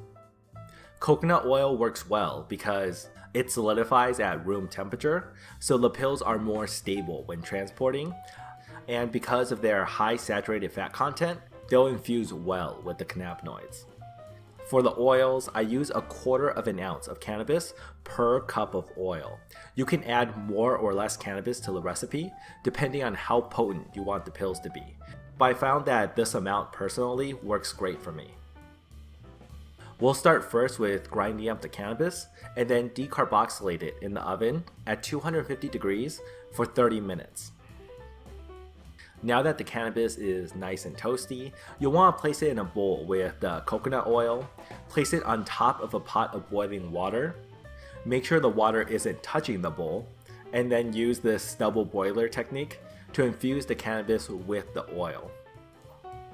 Coconut 0.99 1.47
oil 1.47 1.77
works 1.77 2.09
well 2.09 2.45
because 2.49 3.09
it 3.33 3.51
solidifies 3.51 4.19
at 4.19 4.45
room 4.45 4.67
temperature, 4.67 5.35
so 5.61 5.79
the 5.79 5.89
pills 5.89 6.23
are 6.23 6.39
more 6.39 6.67
stable 6.67 7.23
when 7.27 7.41
transporting, 7.41 8.13
and 8.89 9.13
because 9.13 9.53
of 9.53 9.63
their 9.63 9.85
high 9.85 10.17
saturated 10.17 10.73
fat 10.73 10.93
content, 10.93 11.39
they'll 11.69 11.87
infuse 11.87 12.33
well 12.33 12.83
with 12.85 12.99
the 12.99 13.05
cannabinoids. 13.05 13.85
For 14.71 14.83
the 14.83 14.95
oils, 14.97 15.49
I 15.53 15.63
use 15.63 15.91
a 15.93 16.01
quarter 16.01 16.49
of 16.49 16.69
an 16.69 16.79
ounce 16.79 17.09
of 17.09 17.19
cannabis 17.19 17.75
per 18.05 18.39
cup 18.39 18.77
of 18.77 18.89
oil. 18.97 19.41
You 19.75 19.85
can 19.85 20.05
add 20.05 20.49
more 20.49 20.77
or 20.77 20.95
less 20.95 21.17
cannabis 21.17 21.59
to 21.61 21.73
the 21.73 21.83
recipe, 21.83 22.33
depending 22.63 23.03
on 23.03 23.15
how 23.15 23.41
potent 23.41 23.89
you 23.97 24.05
want 24.05 24.25
the 24.25 24.31
pills 24.31 24.61
to 24.61 24.71
be. 24.71 24.95
But 25.39 25.47
I 25.47 25.55
found 25.55 25.87
that 25.87 26.15
this 26.15 26.35
amount 26.35 26.71
personally 26.71 27.35
works 27.35 27.73
great 27.73 28.01
for 28.01 28.13
me. 28.13 28.29
We'll 29.99 30.15
start 30.15 30.49
first 30.49 30.79
with 30.79 31.11
grinding 31.11 31.49
up 31.49 31.63
the 31.63 31.69
cannabis 31.69 32.29
and 32.57 32.71
then 32.71 32.91
decarboxylate 32.91 33.83
it 33.83 33.97
in 34.01 34.15
the 34.15 34.23
oven 34.23 34.63
at 34.87 35.03
250 35.03 35.69
degrees 35.69 36.21
for 36.53 36.65
30 36.65 37.01
minutes. 37.01 37.51
Now 39.23 39.43
that 39.43 39.59
the 39.59 39.65
cannabis 39.65 40.17
is 40.17 40.55
nice 40.55 40.87
and 40.87 40.97
toasty, 40.97 41.53
you'll 41.79 41.93
want 41.93 42.17
to 42.17 42.21
place 42.21 42.41
it 42.41 42.49
in 42.49 42.59
a 42.59 42.65
bowl 42.65 43.05
with 43.05 43.39
the 43.41 43.61
coconut 43.67 44.07
oil, 44.07 44.49
place 44.89 45.13
it 45.13 45.23
on 45.25 45.45
top 45.45 45.83
of 45.83 45.93
a 45.93 46.01
pot 46.01 46.35
of 46.35 46.49
boiling 46.49 46.91
water, 46.91 47.37
make 48.07 48.25
sure 48.25 48.41
the 48.41 48.49
water 48.49 48.83
isn't 48.83 49.23
touching 49.23 49.61
the 49.61 49.71
bowl, 49.71 50.09
and 50.55 50.73
then 50.73 50.95
use 50.95 51.19
this 51.19 51.55
double 51.55 51.85
boiler 51.85 52.29
technique 52.29 52.81
to 53.13 53.25
infuse 53.25 53.67
the 53.67 53.75
cannabis 53.75 54.31
with 54.31 54.73
the 54.73 54.87
oil. 54.97 55.31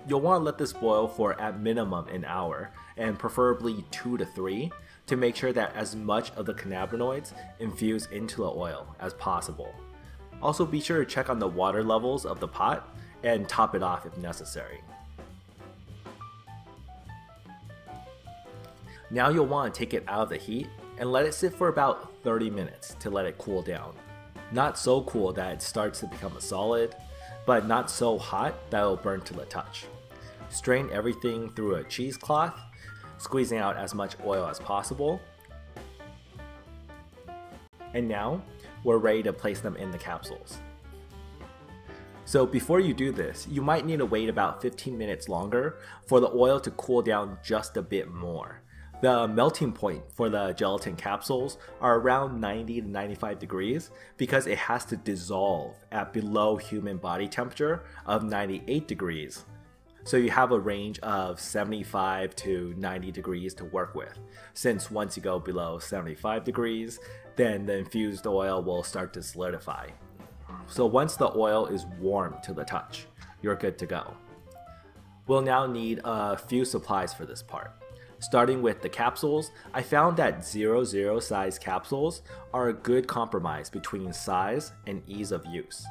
You'll 0.09 0.21
want 0.21 0.41
to 0.41 0.45
let 0.45 0.57
this 0.57 0.73
boil 0.73 1.09
for 1.09 1.41
at 1.41 1.59
minimum 1.59 2.07
an 2.09 2.25
hour, 2.25 2.71
and 2.97 3.19
preferably 3.19 3.85
2 3.91 4.17
to 4.19 4.25
3, 4.25 4.71
to 5.09 5.17
make 5.17 5.35
sure 5.35 5.53
that 5.53 5.75
as 5.75 5.97
much 5.97 6.31
of 6.33 6.47
the 6.47 6.55
cannabinoids 6.55 7.33
infuse 7.59 8.07
into 8.13 8.43
the 8.43 8.51
oil 8.51 8.95
as 9.01 9.15
possible. 9.15 9.75
Also 10.43 10.67
be 10.67 10.81
sure 10.81 11.05
to 11.05 11.11
check 11.11 11.29
on 11.29 11.39
the 11.39 11.49
water 11.49 11.83
levels 11.83 12.27
of 12.27 12.41
the 12.41 12.49
pot 12.49 12.89
and 13.23 13.49
top 13.49 13.75
it 13.75 13.83
off 13.83 14.07
if 14.07 14.17
necessary. 14.19 14.81
Now 19.11 19.29
you'll 19.29 19.47
want 19.47 19.73
to 19.73 19.79
take 19.79 19.95
it 19.95 20.05
out 20.09 20.23
of 20.23 20.29
the 20.29 20.37
heat 20.37 20.69
and 20.99 21.13
let 21.13 21.27
it 21.27 21.35
sit 21.35 21.55
for 21.55 21.69
about 21.69 22.13
30 22.23 22.51
minutes 22.51 22.97
to 23.01 23.11
let 23.11 23.27
it 23.27 23.39
cool 23.39 23.63
down. 23.63 23.95
Not 24.53 24.79
so 24.79 25.03
cool 25.03 25.33
that 25.33 25.53
it 25.55 25.63
starts 25.63 26.01
to 26.01 26.07
become 26.07 26.37
a 26.37 26.41
solid, 26.41 26.95
but 27.47 27.67
not 27.67 27.91
so 27.91 28.19
hot 28.19 28.55
that 28.71 28.81
it'll 28.81 28.97
burn 28.97 29.21
to 29.23 29.35
the 29.35 29.45
touch. 29.47 29.87
Strain 30.51 30.89
everything 30.93 31.51
through 31.51 31.77
a 31.77 31.85
cheesecloth, 31.85 32.59
squeezing 33.19 33.59
out 33.59 33.77
as 33.77 33.95
much 33.95 34.17
oil 34.25 34.47
as 34.47 34.59
possible. 34.59 35.21
And 37.95 38.09
now 38.09 38.43
we're 38.87 38.99
ready 38.99 39.21
to 39.21 39.33
place 39.33 39.59
them 39.59 39.75
in 39.77 39.91
the 39.91 39.99
capsules. 39.99 40.59
So 42.25 42.47
before 42.47 42.79
you 42.79 42.95
do 42.95 43.11
this, 43.11 43.47
you 43.51 43.61
might 43.61 43.85
need 43.85 43.99
to 43.99 44.07
wait 44.07 44.29
about 44.29 44.63
15 44.63 44.97
minutes 44.97 45.29
longer 45.29 45.79
for 46.07 46.21
the 46.21 46.31
oil 46.31 46.61
to 46.61 46.71
cool 46.71 47.03
down 47.03 47.39
just 47.45 47.77
a 47.77 47.83
bit 47.83 48.13
more. 48.13 48.63
The 49.03 49.27
melting 49.27 49.73
point 49.73 50.05
for 50.15 50.29
the 50.29 50.53
gelatin 50.53 50.95
capsules 50.95 51.59
are 51.81 51.99
around 51.99 52.41
90 52.41 52.83
to 52.83 52.89
95 52.89 53.41
degrees 53.41 53.91
because 54.17 54.47
it 54.47 54.57
has 54.57 54.85
to 54.87 54.97
dissolve 54.97 55.75
at 55.91 56.13
below 56.13 56.57
human 56.57 56.97
body 56.97 57.27
temperature 57.27 57.83
of 58.07 58.23
98 58.23 58.87
degrees. 58.87 59.45
So 60.07 60.17
you 60.17 60.31
have 60.31 60.53
a 60.53 60.61
range 60.61 61.01
of 61.01 61.41
75 61.41 62.37
to 62.37 62.73
90 62.79 63.11
degrees 63.11 63.55
to 63.55 63.65
work 63.65 63.97
with. 63.97 64.17
Since 64.55 64.89
once 64.89 65.17
you 65.17 65.23
go 65.23 65.41
below 65.41 65.81
75 65.81 66.45
degrees, 66.45 67.01
then 67.35 67.67
the 67.67 67.79
infused 67.79 68.25
oil 68.25 68.63
will 68.63 68.85
start 68.85 69.13
to 69.15 69.23
solidify. 69.23 69.89
So 70.69 70.87
once 70.87 71.17
the 71.17 71.37
oil 71.37 71.67
is 71.67 71.87
warm 71.99 72.37
to 72.45 72.55
the 72.55 72.63
touch, 72.63 73.07
you're 73.43 73.57
good 73.57 73.79
to 73.79 73.87
go. 73.87 74.15
We'll 75.27 75.43
now 75.43 75.67
need 75.67 76.01
a 76.05 76.37
few 76.37 76.65
supplies 76.65 77.13
for 77.13 77.27
this 77.27 77.43
part. 77.43 77.73
Starting 78.21 78.63
with 78.63 78.83
the 78.83 78.89
capsules, 78.89 79.51
I 79.75 79.83
found 79.83 80.17
that 80.19 80.47
00 80.47 81.19
size 81.19 81.59
capsules 81.59 82.23
are 82.55 82.69
a 82.69 82.73
good 82.73 83.09
compromise 83.09 83.69
between 83.69 84.13
size 84.13 84.73
and 84.87 85.03
ease 85.09 85.33
of 85.33 85.45
use. 85.47 85.85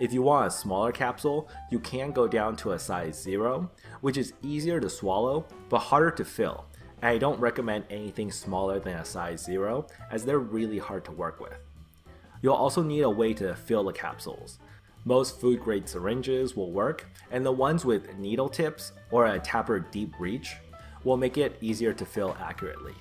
If 0.00 0.12
you 0.12 0.22
want 0.22 0.46
a 0.46 0.50
smaller 0.50 0.90
capsule, 0.90 1.48
you 1.70 1.78
can 1.78 2.12
go 2.12 2.26
down 2.26 2.56
to 2.56 2.72
a 2.72 2.78
size 2.78 3.20
0, 3.22 3.70
which 4.00 4.16
is 4.16 4.32
easier 4.42 4.80
to 4.80 4.88
swallow 4.88 5.44
but 5.68 5.80
harder 5.80 6.10
to 6.12 6.24
fill, 6.24 6.64
and 7.02 7.10
I 7.10 7.18
don't 7.18 7.38
recommend 7.38 7.84
anything 7.90 8.32
smaller 8.32 8.80
than 8.80 8.94
a 8.94 9.04
size 9.04 9.44
0 9.44 9.86
as 10.10 10.24
they're 10.24 10.38
really 10.38 10.78
hard 10.78 11.04
to 11.04 11.12
work 11.12 11.40
with. 11.40 11.58
You'll 12.40 12.54
also 12.54 12.82
need 12.82 13.02
a 13.02 13.10
way 13.10 13.34
to 13.34 13.54
fill 13.54 13.84
the 13.84 13.92
capsules. 13.92 14.58
Most 15.04 15.40
food 15.40 15.60
grade 15.60 15.88
syringes 15.88 16.56
will 16.56 16.72
work, 16.72 17.06
and 17.30 17.44
the 17.44 17.52
ones 17.52 17.84
with 17.84 18.16
needle 18.16 18.48
tips 18.48 18.92
or 19.10 19.26
a 19.26 19.38
tapper 19.38 19.78
deep 19.78 20.14
reach 20.18 20.56
will 21.04 21.16
make 21.16 21.36
it 21.36 21.58
easier 21.60 21.92
to 21.92 22.06
fill 22.06 22.36
accurately. 22.40 22.94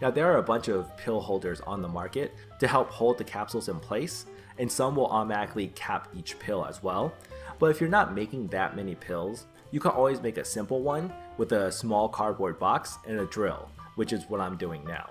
Now 0.00 0.10
there 0.10 0.30
are 0.30 0.38
a 0.38 0.42
bunch 0.42 0.68
of 0.68 0.94
pill 0.96 1.20
holders 1.20 1.60
on 1.62 1.80
the 1.80 1.88
market 1.88 2.34
to 2.60 2.68
help 2.68 2.90
hold 2.90 3.16
the 3.16 3.24
capsules 3.24 3.68
in 3.68 3.80
place, 3.80 4.26
and 4.58 4.70
some 4.70 4.96
will 4.96 5.06
automatically 5.06 5.68
cap 5.68 6.08
each 6.14 6.38
pill 6.38 6.66
as 6.66 6.82
well. 6.82 7.12
But 7.58 7.70
if 7.70 7.80
you're 7.80 7.88
not 7.88 8.14
making 8.14 8.48
that 8.48 8.76
many 8.76 8.94
pills, 8.94 9.46
you 9.70 9.80
can 9.80 9.92
always 9.92 10.20
make 10.20 10.36
a 10.36 10.44
simple 10.44 10.82
one 10.82 11.12
with 11.38 11.52
a 11.52 11.72
small 11.72 12.08
cardboard 12.08 12.58
box 12.58 12.98
and 13.06 13.20
a 13.20 13.26
drill, 13.26 13.70
which 13.94 14.12
is 14.12 14.28
what 14.28 14.40
I'm 14.40 14.56
doing 14.56 14.84
now. 14.84 15.10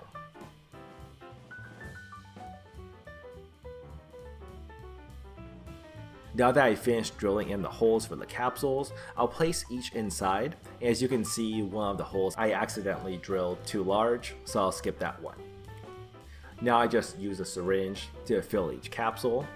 Now 6.38 6.52
that 6.52 6.62
I 6.62 6.74
finished 6.74 7.16
drilling 7.16 7.48
in 7.48 7.62
the 7.62 7.68
holes 7.70 8.04
for 8.04 8.14
the 8.14 8.26
capsules, 8.26 8.92
I'll 9.16 9.26
place 9.26 9.64
each 9.70 9.94
inside. 9.94 10.54
As 10.82 11.00
you 11.00 11.08
can 11.08 11.24
see, 11.24 11.62
one 11.62 11.92
of 11.92 11.96
the 11.96 12.04
holes 12.04 12.34
I 12.36 12.52
accidentally 12.52 13.16
drilled 13.16 13.64
too 13.64 13.82
large, 13.82 14.34
so 14.44 14.60
I'll 14.60 14.70
skip 14.70 14.98
that 14.98 15.18
one. 15.22 15.38
Now 16.60 16.78
I 16.78 16.88
just 16.88 17.18
use 17.18 17.40
a 17.40 17.44
syringe 17.46 18.08
to 18.26 18.42
fill 18.42 18.70
each 18.70 18.90
capsule. 18.90 19.46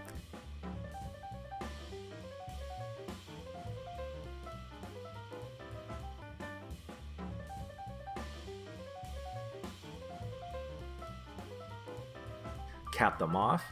Cap 12.94 13.18
them 13.18 13.36
off. 13.36 13.64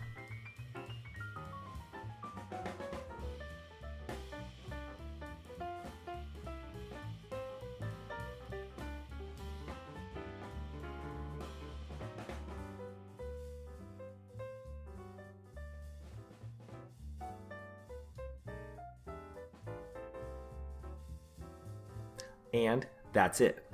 And 22.53 22.87
that's 23.13 23.41
it. 23.41 23.65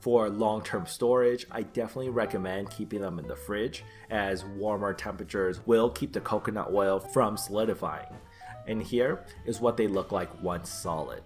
For 0.00 0.30
long 0.30 0.62
term 0.62 0.86
storage, 0.86 1.46
I 1.50 1.62
definitely 1.62 2.08
recommend 2.08 2.70
keeping 2.70 3.02
them 3.02 3.18
in 3.18 3.28
the 3.28 3.36
fridge 3.36 3.84
as 4.08 4.44
warmer 4.44 4.94
temperatures 4.94 5.60
will 5.66 5.90
keep 5.90 6.12
the 6.12 6.20
coconut 6.20 6.72
oil 6.72 6.98
from 6.98 7.36
solidifying. 7.36 8.14
And 8.66 8.82
here 8.82 9.24
is 9.44 9.60
what 9.60 9.76
they 9.76 9.86
look 9.86 10.10
like 10.10 10.42
once 10.42 10.70
solid. 10.70 11.22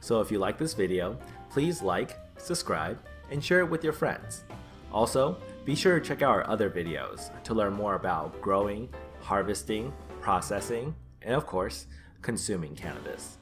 So 0.00 0.20
if 0.20 0.30
you 0.32 0.38
like 0.38 0.58
this 0.58 0.74
video, 0.74 1.16
please 1.48 1.80
like, 1.80 2.18
subscribe, 2.38 2.98
and 3.30 3.42
share 3.42 3.60
it 3.60 3.70
with 3.70 3.84
your 3.84 3.92
friends. 3.92 4.44
Also, 4.92 5.36
be 5.64 5.74
sure 5.74 5.98
to 5.98 6.04
check 6.04 6.22
out 6.22 6.30
our 6.30 6.46
other 6.48 6.68
videos 6.68 7.30
to 7.44 7.54
learn 7.54 7.72
more 7.72 7.94
about 7.94 8.40
growing, 8.40 8.88
harvesting, 9.20 9.92
processing, 10.20 10.94
and 11.22 11.34
of 11.34 11.46
course, 11.46 11.86
consuming 12.20 12.74
cannabis. 12.74 13.38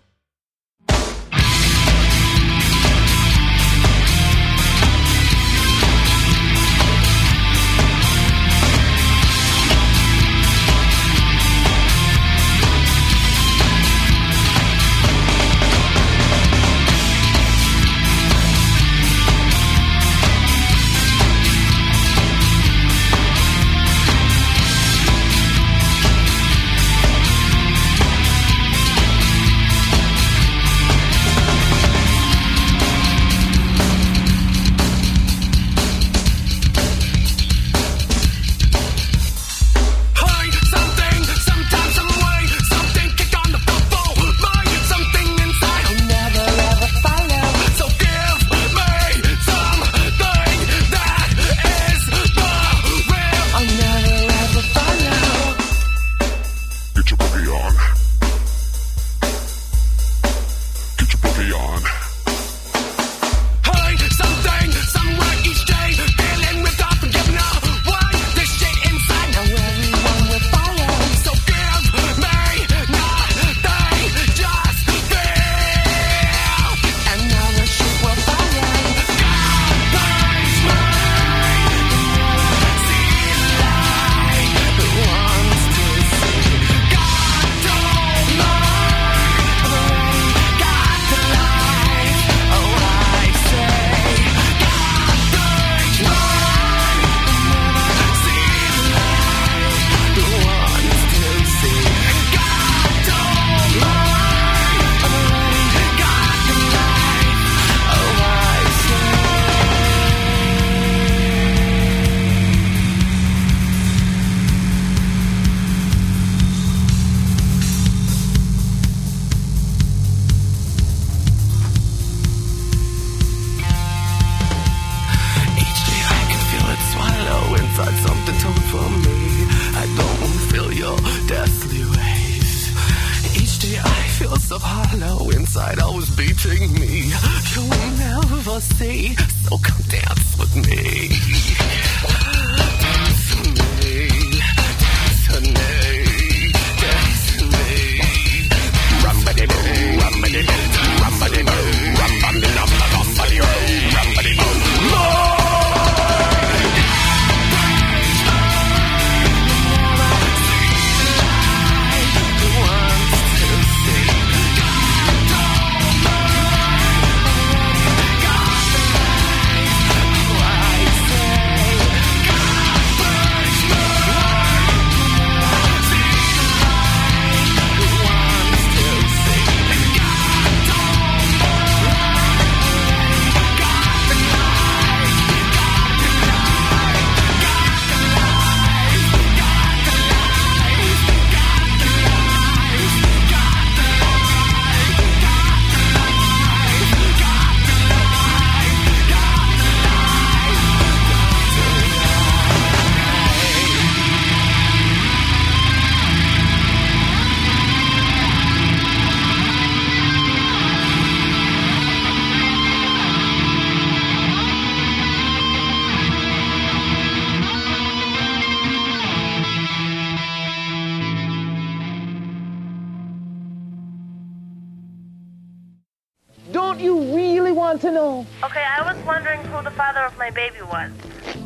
Was. 230.72 230.90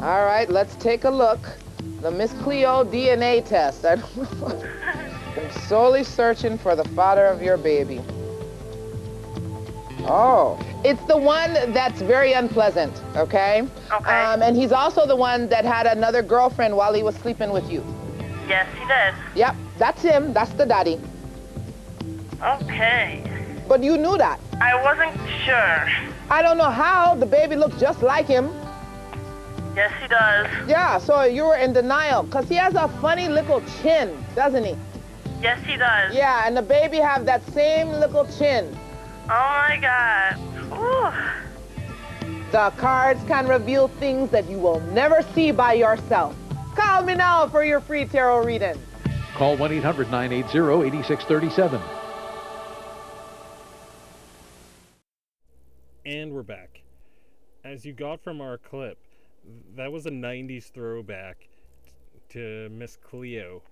All 0.01 0.25
right, 0.25 0.49
let's 0.49 0.75
take 0.77 1.05
a 1.05 1.11
look. 1.11 1.41
The 2.01 2.11
Miss 2.11 2.33
Cleo 2.35 2.85
DNA 2.85 3.45
test. 3.45 3.85
I. 3.85 3.95
I'm 5.37 5.51
solely 5.69 6.03
searching 6.03 6.57
for 6.57 6.75
the 6.75 6.85
father 6.91 7.27
of 7.27 7.43
your 7.43 7.59
baby. 7.59 8.01
Oh, 10.09 10.59
it's 10.85 11.03
the 11.07 11.17
one 11.17 11.53
that's 11.73 12.01
very 12.01 12.33
unpleasant, 12.33 13.03
okay? 13.17 13.69
Okay. 13.93 14.11
Um, 14.11 14.41
and 14.41 14.57
he's 14.57 14.73
also 14.73 15.07
the 15.07 15.17
one 15.17 15.49
that 15.49 15.65
had 15.65 15.87
another 15.87 16.23
girlfriend 16.23 16.77
while 16.77 16.95
he 16.95 17.03
was 17.03 17.17
sleeping 17.17 17.51
with 17.51 17.71
you. 17.71 17.85
Yes, 18.49 18.67
he 18.79 18.87
did. 18.87 19.15
Yep, 19.35 19.57
that's 19.79 20.01
him. 20.01 20.33
That's 20.33 20.53
the 20.53 20.65
daddy. 20.65 21.01
Okay. 22.43 23.23
But 23.69 23.83
you 23.83 23.97
knew 23.99 24.17
that. 24.17 24.39
I 24.61 24.81
wasn't 24.83 25.17
sure. 25.45 25.91
I 26.31 26.41
don't 26.41 26.57
know 26.57 26.71
how. 26.71 27.17
The 27.17 27.27
baby 27.27 27.57
looked 27.57 27.79
just 27.79 28.03
like 28.03 28.27
him. 28.27 28.51
Yes, 29.77 29.93
he 30.01 30.09
does. 30.09 30.49
Yeah, 30.67 30.97
so 30.97 31.25
you 31.25 31.45
were 31.45 31.57
in 31.57 31.75
denial 31.75 32.23
because 32.23 32.49
he 32.49 32.55
has 32.55 32.75
a 32.75 32.89
funny 33.03 33.29
little 33.29 33.63
chin, 33.83 34.17
doesn't 34.35 34.65
he? 34.65 34.75
Yes, 35.43 35.63
he 35.67 35.77
does. 35.77 36.15
Yeah, 36.15 36.47
and 36.47 36.57
the 36.57 36.63
baby 36.63 36.97
have 36.97 37.27
that 37.27 37.47
same 37.53 37.91
little 37.91 38.25
chin. 38.39 38.75
Oh 39.25 39.29
my 39.29 39.79
God. 39.79 40.39
Ooh. 40.73 41.13
The 42.53 42.73
cards 42.79 43.23
can 43.25 43.47
reveal 43.47 43.89
things 43.89 44.31
that 44.31 44.49
you 44.49 44.59
will 44.59 44.81
never 44.93 45.21
see 45.35 45.51
by 45.51 45.75
yourself. 45.75 46.35
Call 46.75 47.03
me 47.03 47.15
now 47.15 47.47
for 47.47 47.63
your 47.63 47.81
free 47.81 48.07
tarot 48.07 48.45
reading. 48.45 48.81
Call 49.35 49.59
1 49.59 49.73
800 49.73 50.11
980 50.11 50.87
8637. 50.87 51.81
And 56.07 56.33
we're 56.33 56.43
back. 56.43 56.81
As 57.63 57.85
you 57.85 57.93
got 57.93 58.23
from 58.23 58.41
our 58.41 58.57
clip, 58.57 58.97
that 59.77 59.93
was 59.93 60.07
a 60.07 60.11
90s 60.11 60.71
throwback 60.71 61.49
to 62.31 62.69
Miss 62.71 62.97
Cleo, 62.97 63.63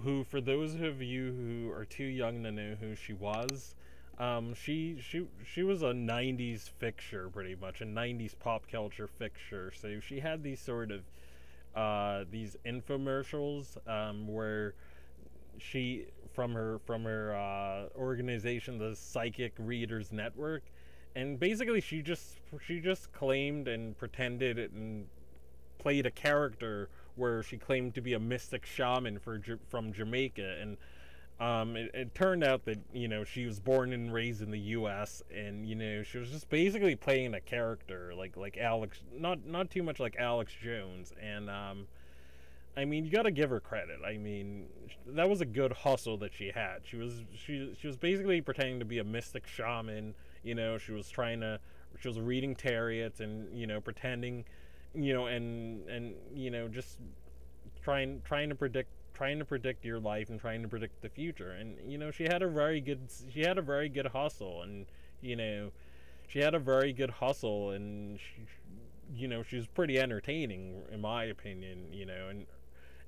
who, 0.00 0.24
for 0.24 0.40
those 0.40 0.74
of 0.74 1.02
you 1.02 1.32
who 1.32 1.72
are 1.72 1.84
too 1.84 2.04
young 2.04 2.42
to 2.44 2.52
know 2.52 2.76
who 2.80 2.94
she 2.94 3.12
was, 3.12 3.74
um, 4.18 4.54
she 4.54 4.96
she 5.00 5.26
she 5.44 5.62
was 5.62 5.82
a 5.82 5.92
90s 5.92 6.68
fixture 6.68 7.28
pretty 7.30 7.56
much, 7.56 7.80
a 7.80 7.84
90s 7.84 8.34
pop 8.38 8.68
culture 8.70 9.08
fixture. 9.08 9.72
So 9.72 10.00
she 10.00 10.20
had 10.20 10.42
these 10.42 10.60
sort 10.60 10.90
of 10.92 11.02
uh, 11.74 12.24
these 12.30 12.56
infomercials 12.64 13.76
um, 13.88 14.28
where 14.28 14.74
she 15.58 16.06
from 16.32 16.54
her 16.54 16.80
from 16.84 17.04
her 17.04 17.34
uh, 17.34 17.98
organization, 17.98 18.78
the 18.78 18.94
Psychic 18.96 19.52
Readers 19.58 20.12
Network, 20.12 20.64
and 21.14 21.38
basically 21.38 21.80
she 21.80 22.02
just 22.02 22.38
she 22.66 22.80
just 22.80 23.12
claimed 23.12 23.68
and 23.68 23.96
pretended 23.96 24.58
and 24.58 25.06
played 25.78 26.06
a 26.06 26.10
character 26.10 26.88
where 27.16 27.42
she 27.42 27.56
claimed 27.56 27.94
to 27.94 28.00
be 28.00 28.12
a 28.14 28.18
mystic 28.18 28.66
shaman 28.66 29.18
for 29.18 29.40
from 29.68 29.92
Jamaica 29.92 30.56
and 30.60 30.76
um, 31.40 31.76
it, 31.76 31.90
it 31.94 32.14
turned 32.14 32.44
out 32.44 32.64
that 32.64 32.78
you 32.92 33.08
know 33.08 33.24
she 33.24 33.44
was 33.44 33.58
born 33.58 33.92
and 33.92 34.12
raised 34.12 34.40
in 34.40 34.50
the 34.50 34.58
U.S. 34.58 35.22
and 35.34 35.68
you 35.68 35.74
know 35.74 36.02
she 36.02 36.18
was 36.18 36.30
just 36.30 36.48
basically 36.48 36.94
playing 36.94 37.34
a 37.34 37.40
character 37.40 38.12
like 38.16 38.36
like 38.36 38.56
Alex 38.56 39.02
not 39.12 39.44
not 39.44 39.70
too 39.70 39.82
much 39.82 39.98
like 39.98 40.16
Alex 40.16 40.52
Jones 40.62 41.12
and 41.20 41.50
um, 41.50 41.86
I 42.76 42.84
mean, 42.84 43.04
you 43.04 43.10
got 43.10 43.22
to 43.22 43.30
give 43.30 43.50
her 43.50 43.60
credit. 43.60 44.00
I 44.04 44.16
mean, 44.16 44.66
that 45.06 45.28
was 45.28 45.40
a 45.40 45.44
good 45.44 45.72
hustle 45.72 46.16
that 46.18 46.34
she 46.34 46.50
had. 46.50 46.80
She 46.84 46.96
was 46.96 47.22
she 47.34 47.74
she 47.80 47.86
was 47.86 47.96
basically 47.96 48.40
pretending 48.40 48.80
to 48.80 48.84
be 48.84 48.98
a 48.98 49.04
mystic 49.04 49.46
shaman. 49.46 50.14
You 50.44 50.54
know, 50.54 50.78
she 50.78 50.92
was 50.92 51.08
trying 51.08 51.40
to 51.40 51.58
she 52.00 52.08
was 52.08 52.20
reading 52.20 52.54
tariots 52.54 53.20
and 53.20 53.56
you 53.56 53.66
know 53.66 53.80
pretending, 53.80 54.44
you 54.94 55.14
know, 55.14 55.26
and 55.26 55.88
and 55.88 56.14
you 56.32 56.50
know 56.50 56.68
just 56.68 56.98
trying 57.82 58.22
trying 58.24 58.48
to 58.50 58.54
predict 58.54 58.90
trying 59.14 59.38
to 59.38 59.44
predict 59.44 59.84
your 59.84 60.00
life 60.00 60.28
and 60.28 60.40
trying 60.40 60.60
to 60.62 60.68
predict 60.68 61.00
the 61.00 61.08
future. 61.08 61.52
And 61.52 61.76
you 61.90 61.98
know, 61.98 62.10
she 62.10 62.24
had 62.24 62.42
a 62.42 62.48
very 62.48 62.80
good 62.80 63.00
she 63.32 63.40
had 63.40 63.58
a 63.58 63.62
very 63.62 63.88
good 63.88 64.06
hustle 64.06 64.62
and 64.62 64.86
you 65.22 65.36
know, 65.36 65.70
she 66.28 66.40
had 66.40 66.54
a 66.54 66.58
very 66.58 66.92
good 66.92 67.10
hustle 67.10 67.70
and 67.70 68.18
she 68.18 68.42
you 69.14 69.28
know, 69.28 69.42
she 69.42 69.56
was 69.56 69.66
pretty 69.66 70.00
entertaining 70.00 70.82
in 70.90 71.00
my 71.00 71.24
opinion, 71.24 71.92
you 71.92 72.06
know, 72.06 72.28
and 72.28 72.46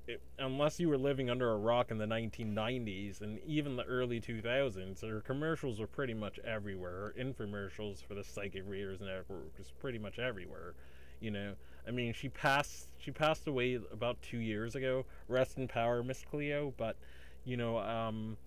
it, 0.07 0.21
unless 0.39 0.79
you 0.79 0.89
were 0.89 0.97
living 0.97 1.29
under 1.29 1.51
a 1.51 1.57
rock 1.57 1.91
in 1.91 1.97
the 1.97 2.05
1990s 2.05 3.21
and 3.21 3.39
even 3.45 3.75
the 3.75 3.83
early 3.83 4.21
2000s, 4.21 5.01
her 5.01 5.21
commercials 5.21 5.79
were 5.79 5.87
pretty 5.87 6.13
much 6.13 6.39
everywhere. 6.39 6.91
Her 6.91 7.15
infomercials 7.19 8.03
for 8.03 8.13
the 8.13 8.23
Psychic 8.23 8.63
Readers 8.65 8.99
Network 9.01 9.57
was 9.57 9.71
pretty 9.79 9.99
much 9.99 10.19
everywhere. 10.19 10.73
You 11.19 11.31
know, 11.31 11.53
I 11.87 11.91
mean, 11.91 12.13
she 12.13 12.29
passed 12.29 12.89
she 12.99 13.11
passed 13.11 13.47
away 13.47 13.79
about 13.91 14.21
two 14.21 14.37
years 14.37 14.75
ago. 14.75 15.05
Rest 15.27 15.57
in 15.57 15.67
power, 15.67 16.03
Miss 16.03 16.23
Cleo. 16.29 16.73
But 16.77 16.95
you 17.43 17.57
know, 17.57 17.79
um, 17.79 18.37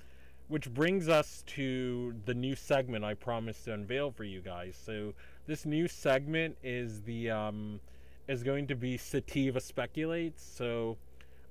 which 0.49 0.73
brings 0.73 1.09
us 1.09 1.43
to 1.47 2.15
the 2.27 2.35
new 2.35 2.55
segment 2.55 3.05
I 3.05 3.15
promised 3.15 3.65
to 3.65 3.75
unveil 3.75 4.11
for 4.13 4.25
you 4.25 4.41
guys. 4.41 4.77
So 4.81 5.15
this 5.47 5.65
new 5.65 5.89
segment 5.89 6.57
is 6.63 7.03
the 7.03 7.31
um, 7.31 7.81
is 8.29 8.43
going 8.43 8.67
to 8.69 8.77
be 8.77 8.97
Sativa 8.97 9.61
speculates. 9.61 10.45
So 10.45 10.97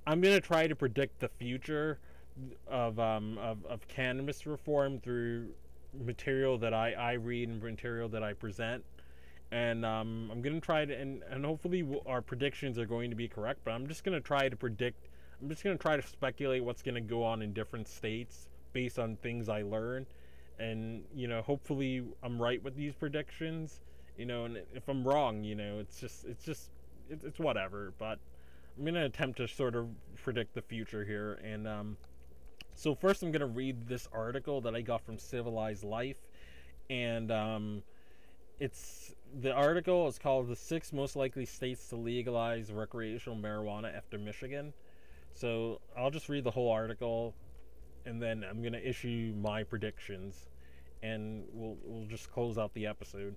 I'm 0.06 0.20
gonna 0.20 0.40
try 0.40 0.66
to 0.66 0.74
predict 0.74 1.20
the 1.20 1.28
future 1.28 1.98
of 2.66 2.98
um, 2.98 3.38
of, 3.38 3.64
of 3.66 3.86
cannabis 3.88 4.46
reform 4.46 4.98
through 4.98 5.48
material 6.04 6.58
that 6.58 6.72
I, 6.72 6.92
I 6.92 7.12
read 7.14 7.48
and 7.48 7.62
material 7.62 8.08
that 8.10 8.22
I 8.22 8.32
present. 8.32 8.84
And 9.52 9.84
um, 9.84 10.30
I'm 10.30 10.40
gonna 10.42 10.60
try 10.60 10.84
to 10.84 10.94
and, 10.94 11.22
and 11.28 11.44
hopefully 11.44 11.82
w- 11.82 12.02
our 12.06 12.22
predictions 12.22 12.78
are 12.78 12.86
going 12.86 13.10
to 13.10 13.16
be 13.16 13.28
correct. 13.28 13.60
But 13.64 13.72
I'm 13.72 13.86
just 13.86 14.04
gonna 14.04 14.20
try 14.20 14.48
to 14.48 14.56
predict. 14.56 15.08
I'm 15.40 15.48
just 15.48 15.64
gonna 15.64 15.76
try 15.76 15.96
to 15.96 16.06
speculate 16.06 16.64
what's 16.64 16.82
gonna 16.82 17.00
go 17.00 17.24
on 17.24 17.42
in 17.42 17.52
different 17.52 17.88
states 17.88 18.48
based 18.72 18.98
on 18.98 19.16
things 19.16 19.48
I 19.48 19.62
learn. 19.62 20.06
And 20.58 21.04
you 21.14 21.26
know, 21.26 21.42
hopefully 21.42 22.04
I'm 22.22 22.40
right 22.40 22.62
with 22.62 22.76
these 22.76 22.94
predictions. 22.94 23.80
You 24.16 24.26
know, 24.26 24.44
and 24.44 24.58
if 24.74 24.88
I'm 24.88 25.06
wrong, 25.06 25.42
you 25.44 25.54
know, 25.54 25.78
it's 25.78 25.98
just 25.98 26.24
it's 26.24 26.44
just 26.44 26.70
it's, 27.08 27.24
it's 27.24 27.38
whatever. 27.38 27.92
But 27.98 28.18
I'm 28.78 28.84
gonna 28.84 29.04
attempt 29.04 29.38
to 29.38 29.48
sort 29.48 29.74
of 29.74 29.88
predict 30.16 30.54
the 30.54 30.62
future 30.62 31.04
here, 31.04 31.40
and 31.44 31.66
um, 31.68 31.96
so 32.74 32.94
first 32.94 33.22
I'm 33.22 33.32
gonna 33.32 33.46
read 33.46 33.88
this 33.88 34.08
article 34.12 34.60
that 34.62 34.74
I 34.74 34.80
got 34.80 35.04
from 35.04 35.18
Civilized 35.18 35.84
Life, 35.84 36.18
and 36.88 37.30
um, 37.30 37.82
it's 38.58 39.14
the 39.40 39.52
article 39.52 40.08
is 40.08 40.18
called 40.18 40.48
"The 40.48 40.56
Six 40.56 40.92
Most 40.92 41.16
Likely 41.16 41.44
States 41.44 41.88
to 41.88 41.96
Legalize 41.96 42.72
Recreational 42.72 43.38
Marijuana 43.38 43.94
After 43.94 44.18
Michigan." 44.18 44.72
So 45.32 45.80
I'll 45.96 46.10
just 46.10 46.28
read 46.28 46.44
the 46.44 46.50
whole 46.50 46.70
article, 46.70 47.34
and 48.06 48.20
then 48.20 48.44
I'm 48.48 48.62
gonna 48.62 48.78
issue 48.78 49.34
my 49.36 49.62
predictions, 49.62 50.48
and 51.02 51.44
we'll 51.52 51.76
we'll 51.84 52.06
just 52.06 52.30
close 52.32 52.58
out 52.58 52.72
the 52.74 52.86
episode. 52.86 53.36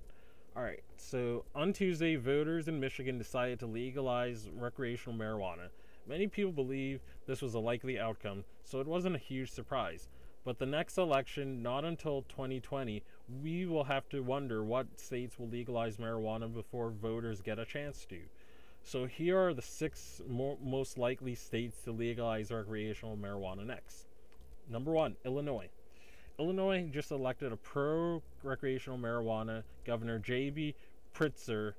All 0.56 0.64
right. 0.64 0.84
So 0.98 1.46
on 1.56 1.74
Tuesday, 1.74 2.16
voters 2.16 2.68
in 2.68 2.80
Michigan 2.80 3.18
decided 3.18 3.60
to 3.60 3.66
legalize 3.66 4.50
recreational 4.56 5.18
marijuana. 5.18 5.70
Many 6.08 6.28
people 6.28 6.52
believe 6.52 7.02
this 7.26 7.42
was 7.42 7.56
a 7.56 7.60
likely 7.60 8.00
outcome, 8.00 8.44
so 8.64 8.80
it 8.80 8.88
wasn't 8.88 9.16
a 9.16 9.20
huge 9.20 9.50
surprise. 9.50 10.10
But 10.46 10.60
the 10.60 10.66
next 10.66 10.98
election, 10.98 11.64
not 11.64 11.86
until 11.86 12.24
2020, 12.24 13.02
we 13.42 13.66
will 13.66 13.86
have 13.86 14.10
to 14.10 14.22
wonder 14.22 14.64
what 14.64 15.00
states 15.00 15.40
will 15.40 15.48
legalize 15.48 15.98
marijuana 15.98 16.54
before 16.54 16.92
voters 16.92 17.42
get 17.42 17.58
a 17.58 17.66
chance 17.66 18.06
to. 18.08 18.20
So 18.84 19.06
here 19.06 19.40
are 19.40 19.54
the 19.54 19.62
six 19.62 20.22
mo- 20.28 20.60
most 20.62 20.98
likely 20.98 21.34
states 21.36 21.82
to 21.84 21.92
legalize 21.94 22.52
recreational 22.52 23.18
marijuana 23.18 23.66
next. 23.66 24.08
Number 24.70 24.92
one, 24.92 25.16
Illinois. 25.26 25.70
Illinois 26.40 26.90
just 26.92 27.12
elected 27.12 27.52
a 27.52 27.58
pro 27.58 28.22
recreational 28.42 28.98
marijuana 28.98 29.64
governor, 29.86 30.20
J.B. 30.20 30.76
Pritzker. 31.16 31.74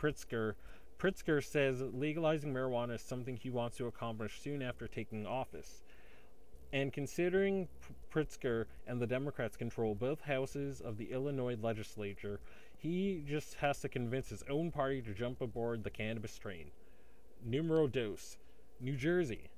Pritzker. 0.00 0.54
Pritzker 0.98 1.44
says 1.44 1.82
legalizing 1.92 2.52
marijuana 2.52 2.94
is 2.94 3.02
something 3.02 3.36
he 3.36 3.50
wants 3.50 3.76
to 3.76 3.86
accomplish 3.86 4.40
soon 4.40 4.62
after 4.62 4.88
taking 4.88 5.26
office. 5.26 5.82
And 6.72 6.92
considering 6.92 7.68
Pritzker 8.12 8.66
and 8.86 9.00
the 9.00 9.06
Democrats 9.06 9.56
control 9.56 9.94
both 9.94 10.22
houses 10.22 10.80
of 10.80 10.98
the 10.98 11.12
Illinois 11.12 11.56
legislature, 11.60 12.40
he 12.78 13.22
just 13.26 13.54
has 13.54 13.80
to 13.80 13.88
convince 13.88 14.28
his 14.28 14.42
own 14.50 14.70
party 14.70 15.02
to 15.02 15.14
jump 15.14 15.40
aboard 15.40 15.84
the 15.84 15.90
cannabis 15.90 16.36
train. 16.38 16.70
Numero 17.44 17.86
dos, 17.86 18.36
New 18.80 18.96
Jersey. 18.96 19.50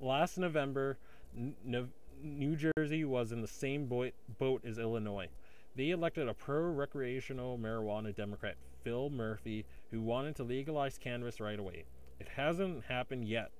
Last 0.00 0.36
November, 0.38 0.98
N- 1.36 1.54
Nov- 1.64 1.92
New 2.24 2.56
Jersey 2.56 3.04
was 3.04 3.32
in 3.32 3.42
the 3.42 3.46
same 3.46 3.84
boat, 3.84 4.14
boat 4.38 4.64
as 4.64 4.78
Illinois. 4.78 5.28
They 5.76 5.90
elected 5.90 6.26
a 6.26 6.32
pro 6.32 6.70
recreational 6.70 7.58
marijuana 7.58 8.14
Democrat, 8.14 8.56
Phil 8.82 9.10
Murphy, 9.10 9.66
who 9.90 10.00
wanted 10.00 10.34
to 10.36 10.42
legalize 10.42 10.96
cannabis 10.96 11.38
right 11.38 11.58
away. 11.58 11.84
It 12.18 12.28
hasn't 12.28 12.84
happened 12.84 13.28
yet, 13.28 13.50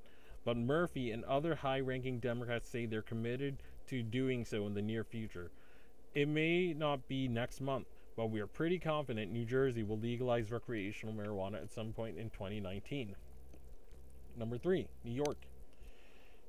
but 0.47 0.57
Murphy 0.57 1.11
and 1.11 1.25
other 1.25 1.57
high 1.57 1.81
ranking 1.81 2.21
Democrats 2.21 2.67
say 2.67 2.87
they're 2.87 3.03
committed 3.03 3.59
to 3.89 4.03
doing 4.03 4.47
so 4.47 4.67
in 4.67 4.73
the 4.73 4.81
near 4.81 5.05
future. 5.05 5.51
It 6.15 6.29
may 6.29 6.73
not 6.73 7.07
be 7.07 7.29
next 7.29 7.61
month, 7.61 7.89
but 8.17 8.31
we 8.31 8.41
are 8.41 8.47
pretty 8.47 8.79
confident 8.79 9.31
New 9.31 9.45
Jersey 9.45 9.83
will 9.83 9.99
legalize 9.99 10.51
recreational 10.51 11.15
marijuana 11.15 11.61
at 11.61 11.71
some 11.71 11.93
point 11.93 12.17
in 12.17 12.31
2019. 12.31 13.15
Number 14.39 14.57
three, 14.57 14.89
New 15.05 15.13
York. 15.13 15.37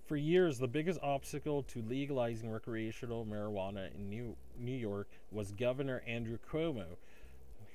For 0.06 0.16
years, 0.16 0.60
the 0.60 0.68
biggest 0.68 1.00
obstacle 1.02 1.64
to 1.64 1.82
legalizing 1.82 2.52
recreational 2.52 3.26
marijuana 3.26 3.94
in 3.96 4.08
New, 4.08 4.36
New 4.60 4.76
York 4.76 5.08
was 5.32 5.52
Governor 5.52 6.04
Andrew 6.06 6.38
Cuomo, 6.52 6.98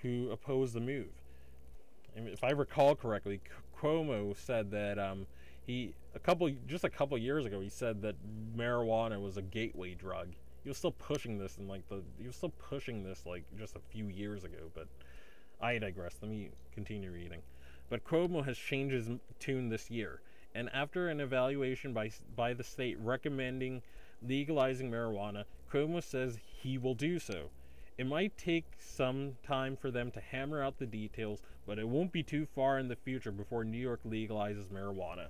who 0.02 0.30
opposed 0.30 0.74
the 0.74 0.80
move. 0.80 1.08
And 2.14 2.28
if 2.28 2.44
I 2.44 2.50
recall 2.50 2.94
correctly, 2.94 3.40
Cuomo 3.76 4.36
said 4.36 4.70
that 4.70 4.98
um, 4.98 5.26
he 5.66 5.94
a 6.14 6.18
couple 6.18 6.50
just 6.66 6.84
a 6.84 6.90
couple 6.90 7.16
years 7.18 7.46
ago 7.46 7.60
he 7.60 7.68
said 7.68 8.02
that 8.02 8.16
marijuana 8.56 9.20
was 9.20 9.36
a 9.36 9.42
gateway 9.42 9.94
drug. 9.94 10.28
He 10.62 10.68
was 10.68 10.78
still 10.78 10.92
pushing 10.92 11.38
this 11.38 11.58
in 11.58 11.68
like 11.68 11.88
the 11.88 12.02
he 12.18 12.26
was 12.26 12.36
still 12.36 12.52
pushing 12.58 13.02
this 13.02 13.24
like 13.26 13.44
just 13.58 13.76
a 13.76 13.80
few 13.90 14.06
years 14.06 14.44
ago, 14.44 14.70
but 14.74 14.86
I 15.60 15.78
digress. 15.78 16.16
Let 16.20 16.30
me 16.30 16.50
continue 16.72 17.10
reading. 17.10 17.42
But 17.88 18.04
Cuomo 18.04 18.44
has 18.44 18.56
changed 18.56 18.94
his 18.94 19.08
tune 19.38 19.68
this 19.68 19.90
year, 19.90 20.20
and 20.54 20.68
after 20.72 21.08
an 21.08 21.20
evaluation 21.20 21.92
by 21.92 22.10
by 22.34 22.54
the 22.54 22.64
state 22.64 22.98
recommending 23.00 23.82
legalizing 24.26 24.90
marijuana, 24.90 25.44
Cuomo 25.72 26.02
says 26.02 26.38
he 26.62 26.76
will 26.76 26.94
do 26.94 27.18
so. 27.18 27.50
It 27.96 28.06
might 28.06 28.36
take 28.38 28.64
some 28.78 29.36
time 29.42 29.76
for 29.76 29.90
them 29.90 30.10
to 30.12 30.20
hammer 30.20 30.62
out 30.62 30.78
the 30.78 30.86
details, 30.86 31.42
but 31.66 31.78
it 31.78 31.88
won't 31.88 32.12
be 32.12 32.22
too 32.22 32.46
far 32.46 32.78
in 32.78 32.88
the 32.88 32.96
future 32.96 33.30
before 33.30 33.62
New 33.62 33.78
York 33.78 34.00
legalizes 34.06 34.66
marijuana. 34.68 35.26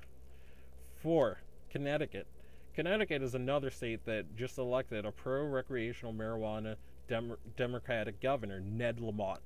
4. 1.03 1.41
Connecticut. 1.69 2.27
Connecticut 2.75 3.23
is 3.23 3.35
another 3.35 3.71
state 3.71 4.05
that 4.05 4.37
just 4.37 4.59
elected 4.59 5.05
a 5.05 5.11
pro 5.11 5.45
recreational 5.47 6.15
marijuana 6.15 6.77
dem- 7.09 7.37
Democratic 7.57 8.21
governor, 8.21 8.61
Ned 8.61 9.01
Lamont. 9.01 9.41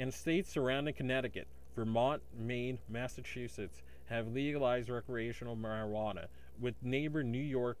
And 0.00 0.12
states 0.12 0.50
surrounding 0.50 0.94
Connecticut, 0.94 1.48
Vermont, 1.76 2.22
Maine, 2.36 2.78
Massachusetts, 2.88 3.82
have 4.08 4.32
legalized 4.32 4.88
recreational 4.88 5.56
marijuana, 5.56 6.26
with 6.60 6.74
neighbor 6.82 7.22
New 7.22 7.38
York 7.38 7.78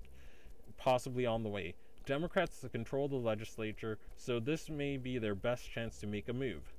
possibly 0.76 1.26
on 1.26 1.42
the 1.42 1.48
way. 1.48 1.74
Democrats 2.06 2.64
control 2.72 3.08
the 3.08 3.16
legislature, 3.16 3.98
so 4.16 4.40
this 4.40 4.70
may 4.70 4.96
be 4.96 5.18
their 5.18 5.34
best 5.34 5.70
chance 5.70 5.98
to 5.98 6.06
make 6.06 6.28
a 6.28 6.32
move. 6.32 6.72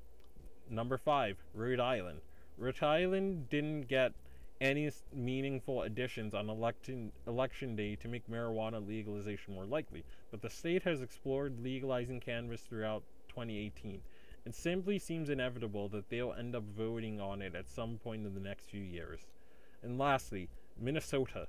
Number 0.69 0.97
5. 0.97 1.38
Rhode 1.53 1.79
Island. 1.79 2.21
Rhode 2.57 2.81
Island 2.81 3.49
didn't 3.49 3.88
get 3.88 4.13
any 4.62 4.91
meaningful 5.13 5.83
additions 5.83 6.33
on 6.33 6.49
election 6.49 7.12
election 7.27 7.75
day 7.75 7.95
to 7.95 8.07
make 8.07 8.29
marijuana 8.29 8.85
legalization 8.85 9.53
more 9.53 9.65
likely, 9.65 10.03
but 10.31 10.41
the 10.41 10.49
state 10.49 10.83
has 10.83 11.01
explored 11.01 11.63
legalizing 11.63 12.19
cannabis 12.19 12.62
throughout 12.62 13.03
2018. 13.29 14.01
It 14.45 14.55
simply 14.55 14.99
seems 14.99 15.29
inevitable 15.29 15.89
that 15.89 16.09
they'll 16.09 16.33
end 16.33 16.55
up 16.55 16.63
voting 16.75 17.21
on 17.21 17.41
it 17.41 17.55
at 17.55 17.69
some 17.69 17.97
point 17.97 18.25
in 18.25 18.33
the 18.33 18.39
next 18.39 18.69
few 18.69 18.81
years. 18.81 19.27
And 19.84 19.98
lastly, 19.98 20.50
Minnesota. 20.80 21.48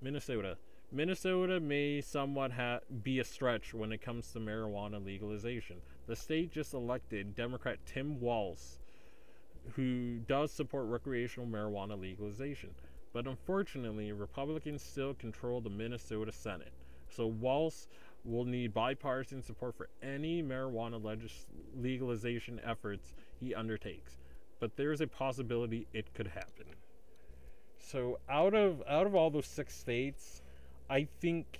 Minnesota. 0.00 0.56
Minnesota 0.90 1.60
may 1.60 2.00
somewhat 2.00 2.52
ha- 2.52 2.80
be 3.02 3.18
a 3.18 3.24
stretch 3.24 3.74
when 3.74 3.92
it 3.92 4.00
comes 4.00 4.32
to 4.32 4.38
marijuana 4.38 5.04
legalization. 5.04 5.76
The 6.06 6.16
state 6.16 6.50
just 6.50 6.72
elected 6.72 7.34
Democrat 7.34 7.78
Tim 7.84 8.20
Walz, 8.20 8.78
who 9.74 10.18
does 10.26 10.50
support 10.50 10.86
recreational 10.86 11.46
marijuana 11.46 12.00
legalization. 12.00 12.70
But 13.12 13.26
unfortunately, 13.26 14.12
Republicans 14.12 14.82
still 14.82 15.14
control 15.14 15.60
the 15.60 15.70
Minnesota 15.70 16.32
Senate. 16.32 16.72
So 17.10 17.26
Walz 17.26 17.88
will 18.24 18.44
need 18.44 18.72
bipartisan 18.72 19.42
support 19.42 19.74
for 19.76 19.88
any 20.02 20.42
marijuana 20.42 21.02
legis- 21.02 21.48
legalization 21.76 22.60
efforts 22.64 23.14
he 23.40 23.54
undertakes. 23.54 24.18
But 24.60 24.76
there's 24.76 25.00
a 25.00 25.06
possibility 25.06 25.86
it 25.92 26.12
could 26.14 26.28
happen. 26.28 26.66
So 27.80 28.18
out 28.28 28.54
of 28.54 28.82
out 28.88 29.06
of 29.06 29.14
all 29.14 29.30
those 29.30 29.46
six 29.46 29.74
states, 29.74 30.42
I 30.90 31.08
think 31.20 31.58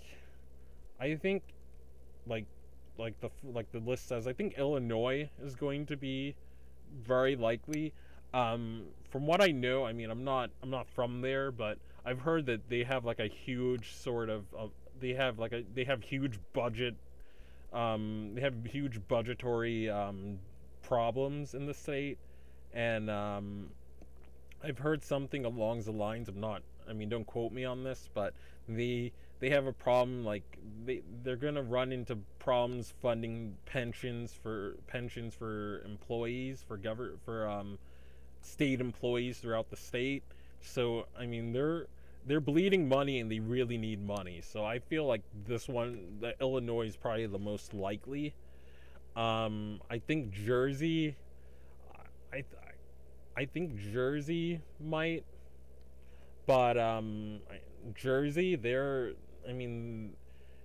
I 1.01 1.15
think 1.15 1.43
like 2.27 2.47
like 2.99 3.19
the 3.21 3.31
like 3.45 3.71
the 3.73 3.81
list 3.81 4.09
says, 4.09 4.27
I 4.27 4.33
think 4.33 4.59
Illinois 4.59 5.31
is 5.43 5.55
going 5.55 5.87
to 5.87 5.97
be 5.97 6.35
very 7.03 7.37
likely. 7.37 7.93
Um, 8.35 8.85
from 9.11 9.27
what 9.27 9.41
I 9.41 9.49
know, 9.49 9.87
I 9.87 9.93
mean, 9.93 10.11
I'm 10.11 10.25
not 10.25 10.51
I'm 10.63 10.71
not 10.71 10.89
from 10.89 11.21
there, 11.23 11.51
but 11.51 11.79
I've 12.05 12.21
heard 12.21 12.47
that 12.47 12.69
they 12.69 12.85
have 12.85 13.05
like 13.05 13.21
a 13.21 13.29
huge 13.29 13.93
sort 13.95 14.29
of, 14.29 14.45
of 14.55 14.71
they 15.01 15.15
have 15.15 15.39
like 15.39 15.53
a 15.53 15.65
they 15.75 15.85
have 15.85 16.03
huge 16.03 16.39
budget 16.53 16.95
um, 17.73 18.33
they 18.35 18.41
have 18.41 18.55
huge 18.65 19.01
budgetary 19.09 19.91
um, 19.91 20.39
problems 20.83 21.55
in 21.55 21.67
the 21.67 21.75
state, 21.75 22.19
and 22.73 23.11
um, 23.11 23.71
I've 24.63 24.79
heard 24.79 25.03
something 25.05 25.45
along 25.45 25.83
the 25.83 25.93
lines 25.93 26.29
of 26.29 26.37
not. 26.37 26.63
I 26.89 26.93
mean, 26.93 27.09
don't 27.09 27.27
quote 27.27 27.53
me 27.53 27.65
on 27.65 27.85
this, 27.85 28.09
but 28.15 28.35
they 28.69 29.13
they 29.41 29.51
have 29.51 29.67
a 29.67 29.73
problem 29.73 30.25
like 30.25 30.59
they 30.85 31.03
they're 31.23 31.37
gonna 31.37 31.63
run 31.63 31.93
into 31.93 32.19
problems 32.39 32.93
funding 33.01 33.57
pensions 33.67 34.33
for 34.33 34.77
pensions 34.87 35.35
for 35.35 35.83
employees 35.85 36.65
for 36.67 36.77
govern 36.77 37.19
for 37.25 37.49
um 37.49 37.79
state 38.41 38.81
employees 38.81 39.39
throughout 39.39 39.71
the 39.71 39.77
state. 39.77 40.23
So 40.61 41.07
I 41.19 41.27
mean 41.27 41.53
they're 41.53 41.87
they're 42.27 42.41
bleeding 42.41 42.89
money 42.89 43.21
and 43.21 43.31
they 43.31 43.41
really 43.41 43.79
need 43.79 44.05
money. 44.05 44.41
So 44.43 44.65
I 44.65 44.81
feel 44.81 45.07
like 45.07 45.23
this 45.47 45.69
one, 45.69 46.19
the 46.21 46.35
Illinois 46.41 46.87
is 46.87 46.97
probably 46.97 47.27
the 47.27 47.39
most 47.39 47.73
likely. 47.73 48.35
Um, 49.17 49.81
I 49.91 49.99
think 49.99 50.31
Jersey, 50.31 51.17
I, 52.33 52.39
I, 52.39 52.45
I 53.39 53.45
think 53.45 53.77
Jersey 53.93 54.61
might, 54.81 55.25
but 56.45 56.77
um, 56.77 57.39
Jersey, 57.95 58.57
they're, 58.57 59.13
I 59.49 59.53
mean, 59.53 60.15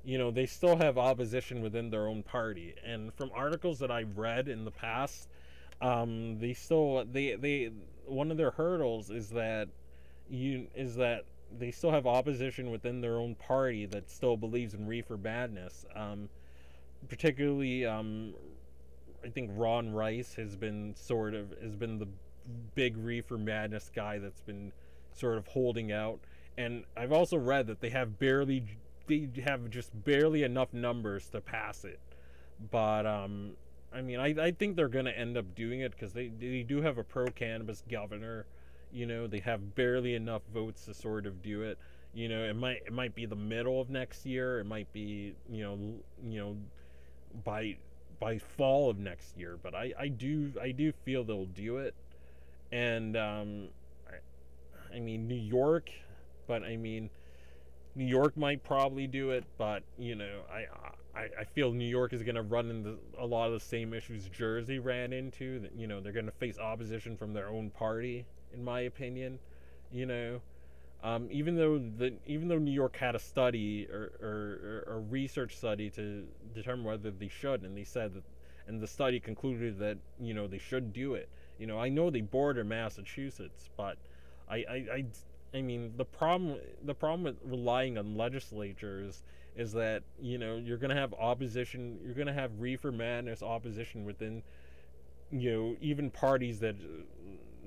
you 0.04 0.18
know, 0.18 0.32
they 0.32 0.48
still 0.48 0.76
have 0.78 0.98
opposition 0.98 1.62
within 1.62 1.92
their 1.92 2.08
own 2.08 2.24
party, 2.24 2.74
and 2.84 3.14
from 3.14 3.30
articles 3.36 3.78
that 3.78 3.92
I've 3.92 4.18
read 4.18 4.48
in 4.48 4.66
the 4.66 4.72
past, 4.72 5.30
um, 5.82 6.40
they 6.40 6.54
still 6.56 7.06
they 7.06 7.36
they 7.36 7.70
one 8.08 8.32
of 8.32 8.38
their 8.38 8.50
hurdles 8.50 9.12
is 9.12 9.30
that 9.30 9.68
you 10.28 10.68
is 10.74 10.96
that 10.96 11.26
they 11.56 11.70
still 11.70 11.92
have 11.92 12.08
opposition 12.08 12.72
within 12.72 13.02
their 13.02 13.20
own 13.20 13.36
party 13.36 13.86
that 13.86 14.10
still 14.10 14.36
believes 14.36 14.74
in 14.74 14.88
reefer 14.88 15.18
madness. 15.18 15.86
Um, 15.96 16.28
particularly, 17.08 17.86
um, 17.86 18.34
I 19.24 19.30
think 19.30 19.52
Ron 19.54 19.94
Rice 19.94 20.34
has 20.36 20.56
been 20.56 20.96
sort 20.96 21.36
of 21.36 21.54
has 21.62 21.76
been 21.76 22.00
the 22.00 22.08
big 22.76 22.98
reefer 22.98 23.38
madness 23.38 23.92
guy 23.94 24.20
that's 24.20 24.42
been 24.42 24.72
sort 25.14 25.38
of 25.38 25.48
holding 25.48 25.92
out. 25.92 26.20
And 26.58 26.84
I've 26.96 27.12
also 27.12 27.38
read 27.38 27.68
that 27.68 27.82
they 27.82 27.90
have 27.90 28.20
barely 28.20 28.64
they 29.08 29.30
have 29.44 29.70
just 29.70 29.92
barely 30.04 30.44
enough 30.44 30.74
numbers 30.74 31.30
to 31.30 31.42
pass 31.42 31.84
it. 31.84 32.00
But 32.72 33.06
um, 33.06 33.52
I 33.94 34.02
mean, 34.02 34.20
I, 34.20 34.28
I 34.42 34.52
think 34.52 34.76
they're 34.76 34.88
going 34.88 35.06
to 35.06 35.18
end 35.18 35.38
up 35.38 35.56
doing 35.56 35.82
it 35.82 35.92
because 35.92 36.14
they, 36.14 36.30
they 36.30 36.64
do 36.64 36.82
have 36.82 36.98
a 36.98 37.04
pro 37.04 37.28
cannabis 37.28 37.84
governor. 37.90 38.46
You 38.92 39.06
know, 39.06 39.28
they 39.28 39.40
have 39.40 39.76
barely 39.76 40.16
enough 40.16 40.44
votes 40.54 40.86
to 40.86 40.94
sort 40.94 41.26
of 41.26 41.42
do 41.42 41.64
it. 41.64 41.78
You 42.14 42.30
know, 42.30 42.44
it 42.44 42.56
might 42.56 42.84
it 42.86 42.94
might 42.94 43.16
be 43.16 43.26
the 43.26 43.36
middle 43.36 43.82
of 43.82 43.90
next 43.90 44.26
year. 44.26 44.60
It 44.60 44.66
might 44.66 44.92
be 44.94 45.34
you 45.50 45.64
know 45.64 45.80
you 46.30 46.40
know 46.40 46.58
by 47.44 47.78
by 48.20 48.38
fall 48.38 48.90
of 48.90 49.00
next 49.00 49.38
year. 49.38 49.58
But 49.62 49.74
I, 49.74 49.94
I 49.98 50.08
do 50.10 50.54
I 50.62 50.72
do 50.72 50.92
feel 51.04 51.24
they'll 51.24 51.46
do 51.46 51.78
it. 51.78 51.96
And 52.74 53.16
um, 53.16 53.68
I, 54.10 54.96
I 54.96 55.00
mean 55.00 55.28
New 55.28 55.36
York, 55.36 55.92
but 56.48 56.64
I 56.64 56.76
mean 56.76 57.12
New 57.96 58.06
York 58.06 58.36
might 58.36 58.64
probably 58.64 59.06
do 59.06 59.30
it, 59.30 59.44
but 59.60 59.84
you 59.98 60.16
know, 60.16 60.42
I 60.52 60.66
I, 61.16 61.28
I 61.42 61.44
feel 61.44 61.72
New 61.72 61.88
York 61.88 62.14
is 62.14 62.24
going 62.24 62.36
to 62.36 62.42
run 62.42 62.72
into 62.72 62.98
a 63.20 63.26
lot 63.26 63.48
of 63.48 63.54
the 63.54 63.60
same 63.60 63.94
issues 63.94 64.28
Jersey 64.30 64.80
ran 64.80 65.14
into. 65.14 65.60
That 65.60 65.76
you 65.76 65.86
know 65.86 66.02
they're 66.02 66.12
going 66.12 66.26
to 66.26 66.32
face 66.32 66.58
opposition 66.58 67.16
from 67.16 67.34
their 67.34 67.48
own 67.48 67.70
party, 67.70 68.26
in 68.52 68.64
my 68.64 68.82
opinion. 68.82 69.38
You 69.92 70.08
know, 70.08 70.42
um, 71.04 71.28
even 71.30 71.56
though 71.56 71.78
the 71.78 72.16
even 72.26 72.48
though 72.48 72.58
New 72.58 72.72
York 72.72 72.98
had 72.98 73.14
a 73.14 73.20
study 73.20 73.88
or, 73.88 74.84
a 74.88 74.98
research 74.98 75.56
study 75.58 75.92
to 75.92 76.26
determine 76.56 76.86
whether 76.86 77.12
they 77.12 77.28
should, 77.28 77.62
and 77.62 77.78
they 77.78 77.84
said 77.84 78.16
that, 78.16 78.24
and 78.68 78.82
the 78.82 78.88
study 78.88 79.20
concluded 79.20 79.78
that 79.78 79.98
you 80.20 80.34
know 80.34 80.48
they 80.48 80.58
should 80.58 80.92
do 80.92 81.14
it. 81.14 81.30
You 81.58 81.68
know, 81.68 81.80
I 81.80 81.90
know 81.90 82.10
they 82.10 82.22
border 82.22 82.64
Massachusetts, 82.64 83.70
but 83.78 83.98
I 84.50 84.58
I, 84.58 84.76
I 84.94 85.06
I 85.54 85.62
mean, 85.62 85.94
the 85.98 86.06
problem 86.06 86.58
the 86.84 86.96
problem 86.96 87.24
with 87.24 87.38
relying 87.46 87.98
on 87.98 88.16
legislatures 88.16 89.24
is 89.56 89.72
that 89.74 90.04
you 90.20 90.38
know 90.38 90.56
you're 90.56 90.78
gonna 90.78 90.96
have 90.96 91.14
opposition. 91.14 92.00
You're 92.04 92.16
gonna 92.16 92.34
have 92.34 92.52
reefer 92.60 92.92
madness 92.92 93.44
opposition 93.44 94.04
within, 94.04 94.42
you 95.32 95.52
know, 95.52 95.76
even 95.80 96.10
parties 96.10 96.60
that 96.60 96.76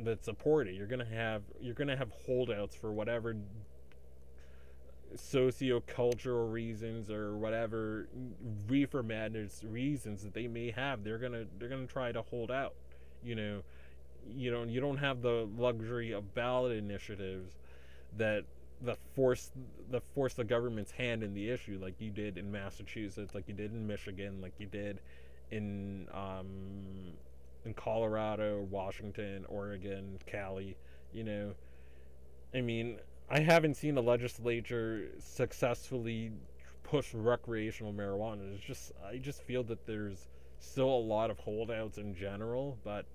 that 0.01 0.25
support 0.25 0.67
it. 0.69 0.75
You're 0.75 0.89
gonna 0.89 1.05
have 1.05 1.43
you're 1.61 1.75
gonna 1.75 1.97
have 1.97 2.11
holdouts 2.27 2.75
for 2.75 2.93
whatever 2.93 3.37
socio-cultural 5.15 6.49
reasons 6.49 7.11
or 7.11 7.37
whatever 7.37 8.09
reefer 8.69 9.03
madness 9.03 9.63
reasons 9.65 10.23
that 10.23 10.35
they 10.35 10.47
may 10.49 10.71
have 10.71 11.05
they're 11.05 11.17
gonna 11.17 11.45
they're 11.59 11.69
gonna 11.69 11.87
try 11.87 12.13
to 12.13 12.21
hold 12.23 12.51
out 12.51 12.75
you 13.25 13.35
know 13.35 13.63
you 14.35 14.51
know 14.51 14.65
you 14.65 14.81
don't 14.81 14.97
have 14.97 15.23
the 15.23 15.49
luxury 15.57 16.13
of 16.13 16.35
ballot 16.35 16.73
initiatives 16.77 17.55
that 18.17 18.45
that 18.83 18.99
force 19.15 19.51
that 19.91 20.03
force 20.15 20.35
the 20.35 20.45
government's 20.45 20.91
hand 20.91 21.23
in 21.23 21.33
the 21.33 21.49
issue 21.51 21.79
like 21.81 21.95
you 22.01 22.11
did 22.11 22.37
in 22.37 22.51
Massachusetts 22.51 23.35
like 23.35 23.49
you 23.49 23.55
did 23.55 23.73
in 23.73 23.87
Michigan 23.87 24.41
like 24.41 24.53
you 24.59 24.67
did 24.67 25.01
in 25.51 26.07
um 26.13 27.15
in 27.65 27.73
Colorado 27.75 28.67
Washington 28.71 29.45
Oregon 29.49 30.19
Cali 30.27 30.77
you 31.13 31.25
know 31.25 31.53
I 32.55 32.61
mean 32.61 32.99
I 33.29 33.41
haven't 33.41 33.75
seen 33.75 33.97
a 33.97 34.01
legislature 34.01 35.09
successfully 35.19 36.33
push 36.85 37.13
recreational 37.13 37.93
marijuana. 37.93 38.55
It's 38.55 38.65
just 38.65 38.93
I 39.09 39.17
just 39.17 39.43
feel 39.43 39.65
that 39.65 39.85
there's 39.87 40.29
still 40.59 40.89
a 40.89 41.01
lot 41.01 41.31
of 41.31 41.39
holdouts 41.39 41.99
in 41.99 42.15
general, 42.15 42.79
but 42.85 43.07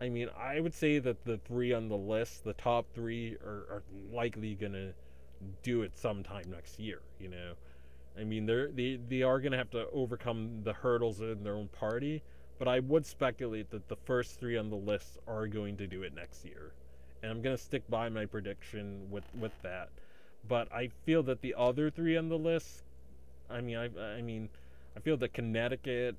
I 0.00 0.08
mean 0.08 0.28
I 0.36 0.60
would 0.60 0.74
say 0.74 0.98
that 0.98 1.24
the 1.24 1.38
three 1.38 1.72
on 1.72 1.88
the 1.88 1.96
list, 1.96 2.44
the 2.44 2.52
top 2.54 2.86
three, 2.94 3.36
are, 3.44 3.66
are 3.70 3.82
likely 4.12 4.54
gonna 4.54 4.92
do 5.62 5.82
it 5.82 5.96
sometime 5.96 6.44
next 6.50 6.78
year. 6.78 7.00
You 7.18 7.28
know, 7.28 7.52
I 8.18 8.24
mean 8.24 8.46
they're 8.46 8.70
they 8.70 8.98
they 9.08 9.22
are 9.22 9.40
gonna 9.40 9.58
have 9.58 9.70
to 9.70 9.88
overcome 9.92 10.62
the 10.64 10.72
hurdles 10.72 11.20
in 11.20 11.42
their 11.44 11.54
own 11.54 11.68
party, 11.68 12.22
but 12.58 12.68
I 12.68 12.80
would 12.80 13.06
speculate 13.06 13.70
that 13.70 13.88
the 13.88 13.96
first 13.96 14.38
three 14.40 14.56
on 14.56 14.70
the 14.70 14.76
list 14.76 15.18
are 15.26 15.46
going 15.46 15.76
to 15.78 15.86
do 15.86 16.02
it 16.02 16.14
next 16.14 16.44
year 16.44 16.72
and 17.22 17.30
I'm 17.30 17.42
gonna 17.42 17.58
stick 17.58 17.82
by 17.88 18.08
my 18.08 18.26
prediction 18.26 19.10
with 19.10 19.24
with 19.34 19.52
that. 19.62 19.90
But 20.48 20.72
I 20.72 20.90
feel 21.04 21.22
that 21.24 21.40
the 21.40 21.54
other 21.56 21.90
three 21.90 22.16
on 22.16 22.28
the 22.28 22.38
list, 22.38 22.84
I 23.50 23.60
mean, 23.60 23.76
I 23.76 24.16
I 24.18 24.22
mean, 24.22 24.48
I 24.96 25.00
feel 25.00 25.16
that 25.18 25.32
Connecticut, 25.34 26.16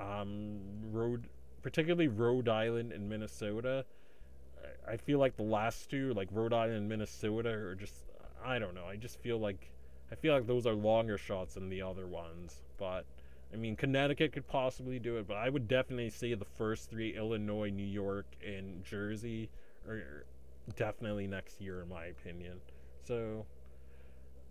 um, 0.00 0.60
particularly 1.62 2.08
Rhode 2.08 2.48
Island 2.48 2.92
and 2.92 3.08
Minnesota, 3.08 3.84
I 4.88 4.96
feel 4.96 5.18
like 5.18 5.36
the 5.36 5.42
last 5.42 5.90
two, 5.90 6.14
like 6.14 6.28
Rhode 6.32 6.52
Island 6.52 6.76
and 6.76 6.88
Minnesota, 6.88 7.50
are 7.50 7.74
just 7.74 8.04
I 8.44 8.58
don't 8.58 8.74
know. 8.74 8.86
I 8.86 8.96
just 8.96 9.20
feel 9.20 9.38
like 9.38 9.70
I 10.10 10.14
feel 10.14 10.34
like 10.34 10.46
those 10.46 10.66
are 10.66 10.74
longer 10.74 11.18
shots 11.18 11.54
than 11.54 11.68
the 11.68 11.82
other 11.82 12.06
ones, 12.06 12.62
but. 12.78 13.04
I 13.52 13.56
mean, 13.56 13.74
Connecticut 13.74 14.32
could 14.32 14.46
possibly 14.46 15.00
do 15.00 15.16
it, 15.16 15.26
but 15.26 15.36
I 15.36 15.48
would 15.48 15.66
definitely 15.66 16.10
say 16.10 16.34
the 16.34 16.44
first 16.44 16.88
three 16.88 17.16
Illinois, 17.16 17.68
New 17.68 17.82
York, 17.82 18.26
and 18.46 18.84
Jersey 18.84 19.50
are 19.88 20.24
definitely 20.76 21.26
next 21.26 21.60
year 21.60 21.82
in 21.82 21.88
my 21.88 22.06
opinion. 22.06 22.60
So 23.04 23.46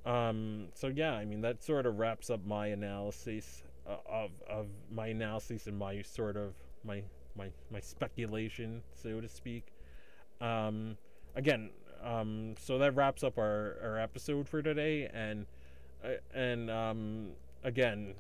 um 0.06 0.70
so 0.74 0.88
yeah, 0.88 1.14
I 1.14 1.26
mean 1.26 1.42
that 1.42 1.64
sort 1.64 1.86
of 1.86 2.00
wraps 2.00 2.30
up 2.30 2.46
my 2.46 2.68
analysis 2.68 3.64
of 4.06 4.32
of 4.48 4.68
my 4.92 5.08
analysis 5.08 5.68
and 5.68 5.78
my 5.78 6.02
sort 6.02 6.38
of 6.38 6.54
my 6.84 7.04
my 7.36 7.50
my 7.72 7.80
speculation, 7.80 8.82
so 8.96 9.22
to 9.22 9.28
speak. 9.28 9.74
Um 10.42 10.98
again, 11.36 11.72
um 12.04 12.56
so 12.60 12.78
that 12.78 12.96
wraps 12.96 13.24
up 13.24 13.38
our 13.38 13.78
our 13.84 14.00
episode 14.00 14.48
for 14.48 14.62
today 14.62 15.10
and 15.14 15.46
uh, 16.04 16.10
and 16.34 16.70
um 16.70 17.30
again, 17.64 18.14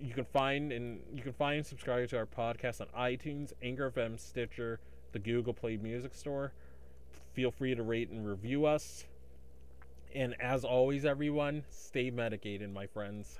you 0.00 0.14
can 0.14 0.24
find 0.24 0.72
and 0.72 1.00
you 1.14 1.22
can 1.22 1.32
find 1.32 1.58
and 1.58 1.66
subscribe 1.66 2.08
to 2.08 2.18
our 2.18 2.26
podcast 2.26 2.80
on 2.80 2.86
iTunes, 2.98 3.52
Anchor 3.62 3.90
FM, 3.90 4.18
Stitcher, 4.18 4.80
the 5.12 5.18
Google 5.18 5.54
Play 5.54 5.76
Music 5.76 6.14
Store 6.14 6.52
feel 7.32 7.50
free 7.50 7.74
to 7.74 7.82
rate 7.82 8.10
and 8.10 8.26
review 8.26 8.66
us. 8.66 9.04
And 10.14 10.34
as 10.40 10.64
always, 10.64 11.04
everyone, 11.04 11.64
stay 11.70 12.10
medicated, 12.10 12.72
my 12.72 12.86
friends. 12.86 13.38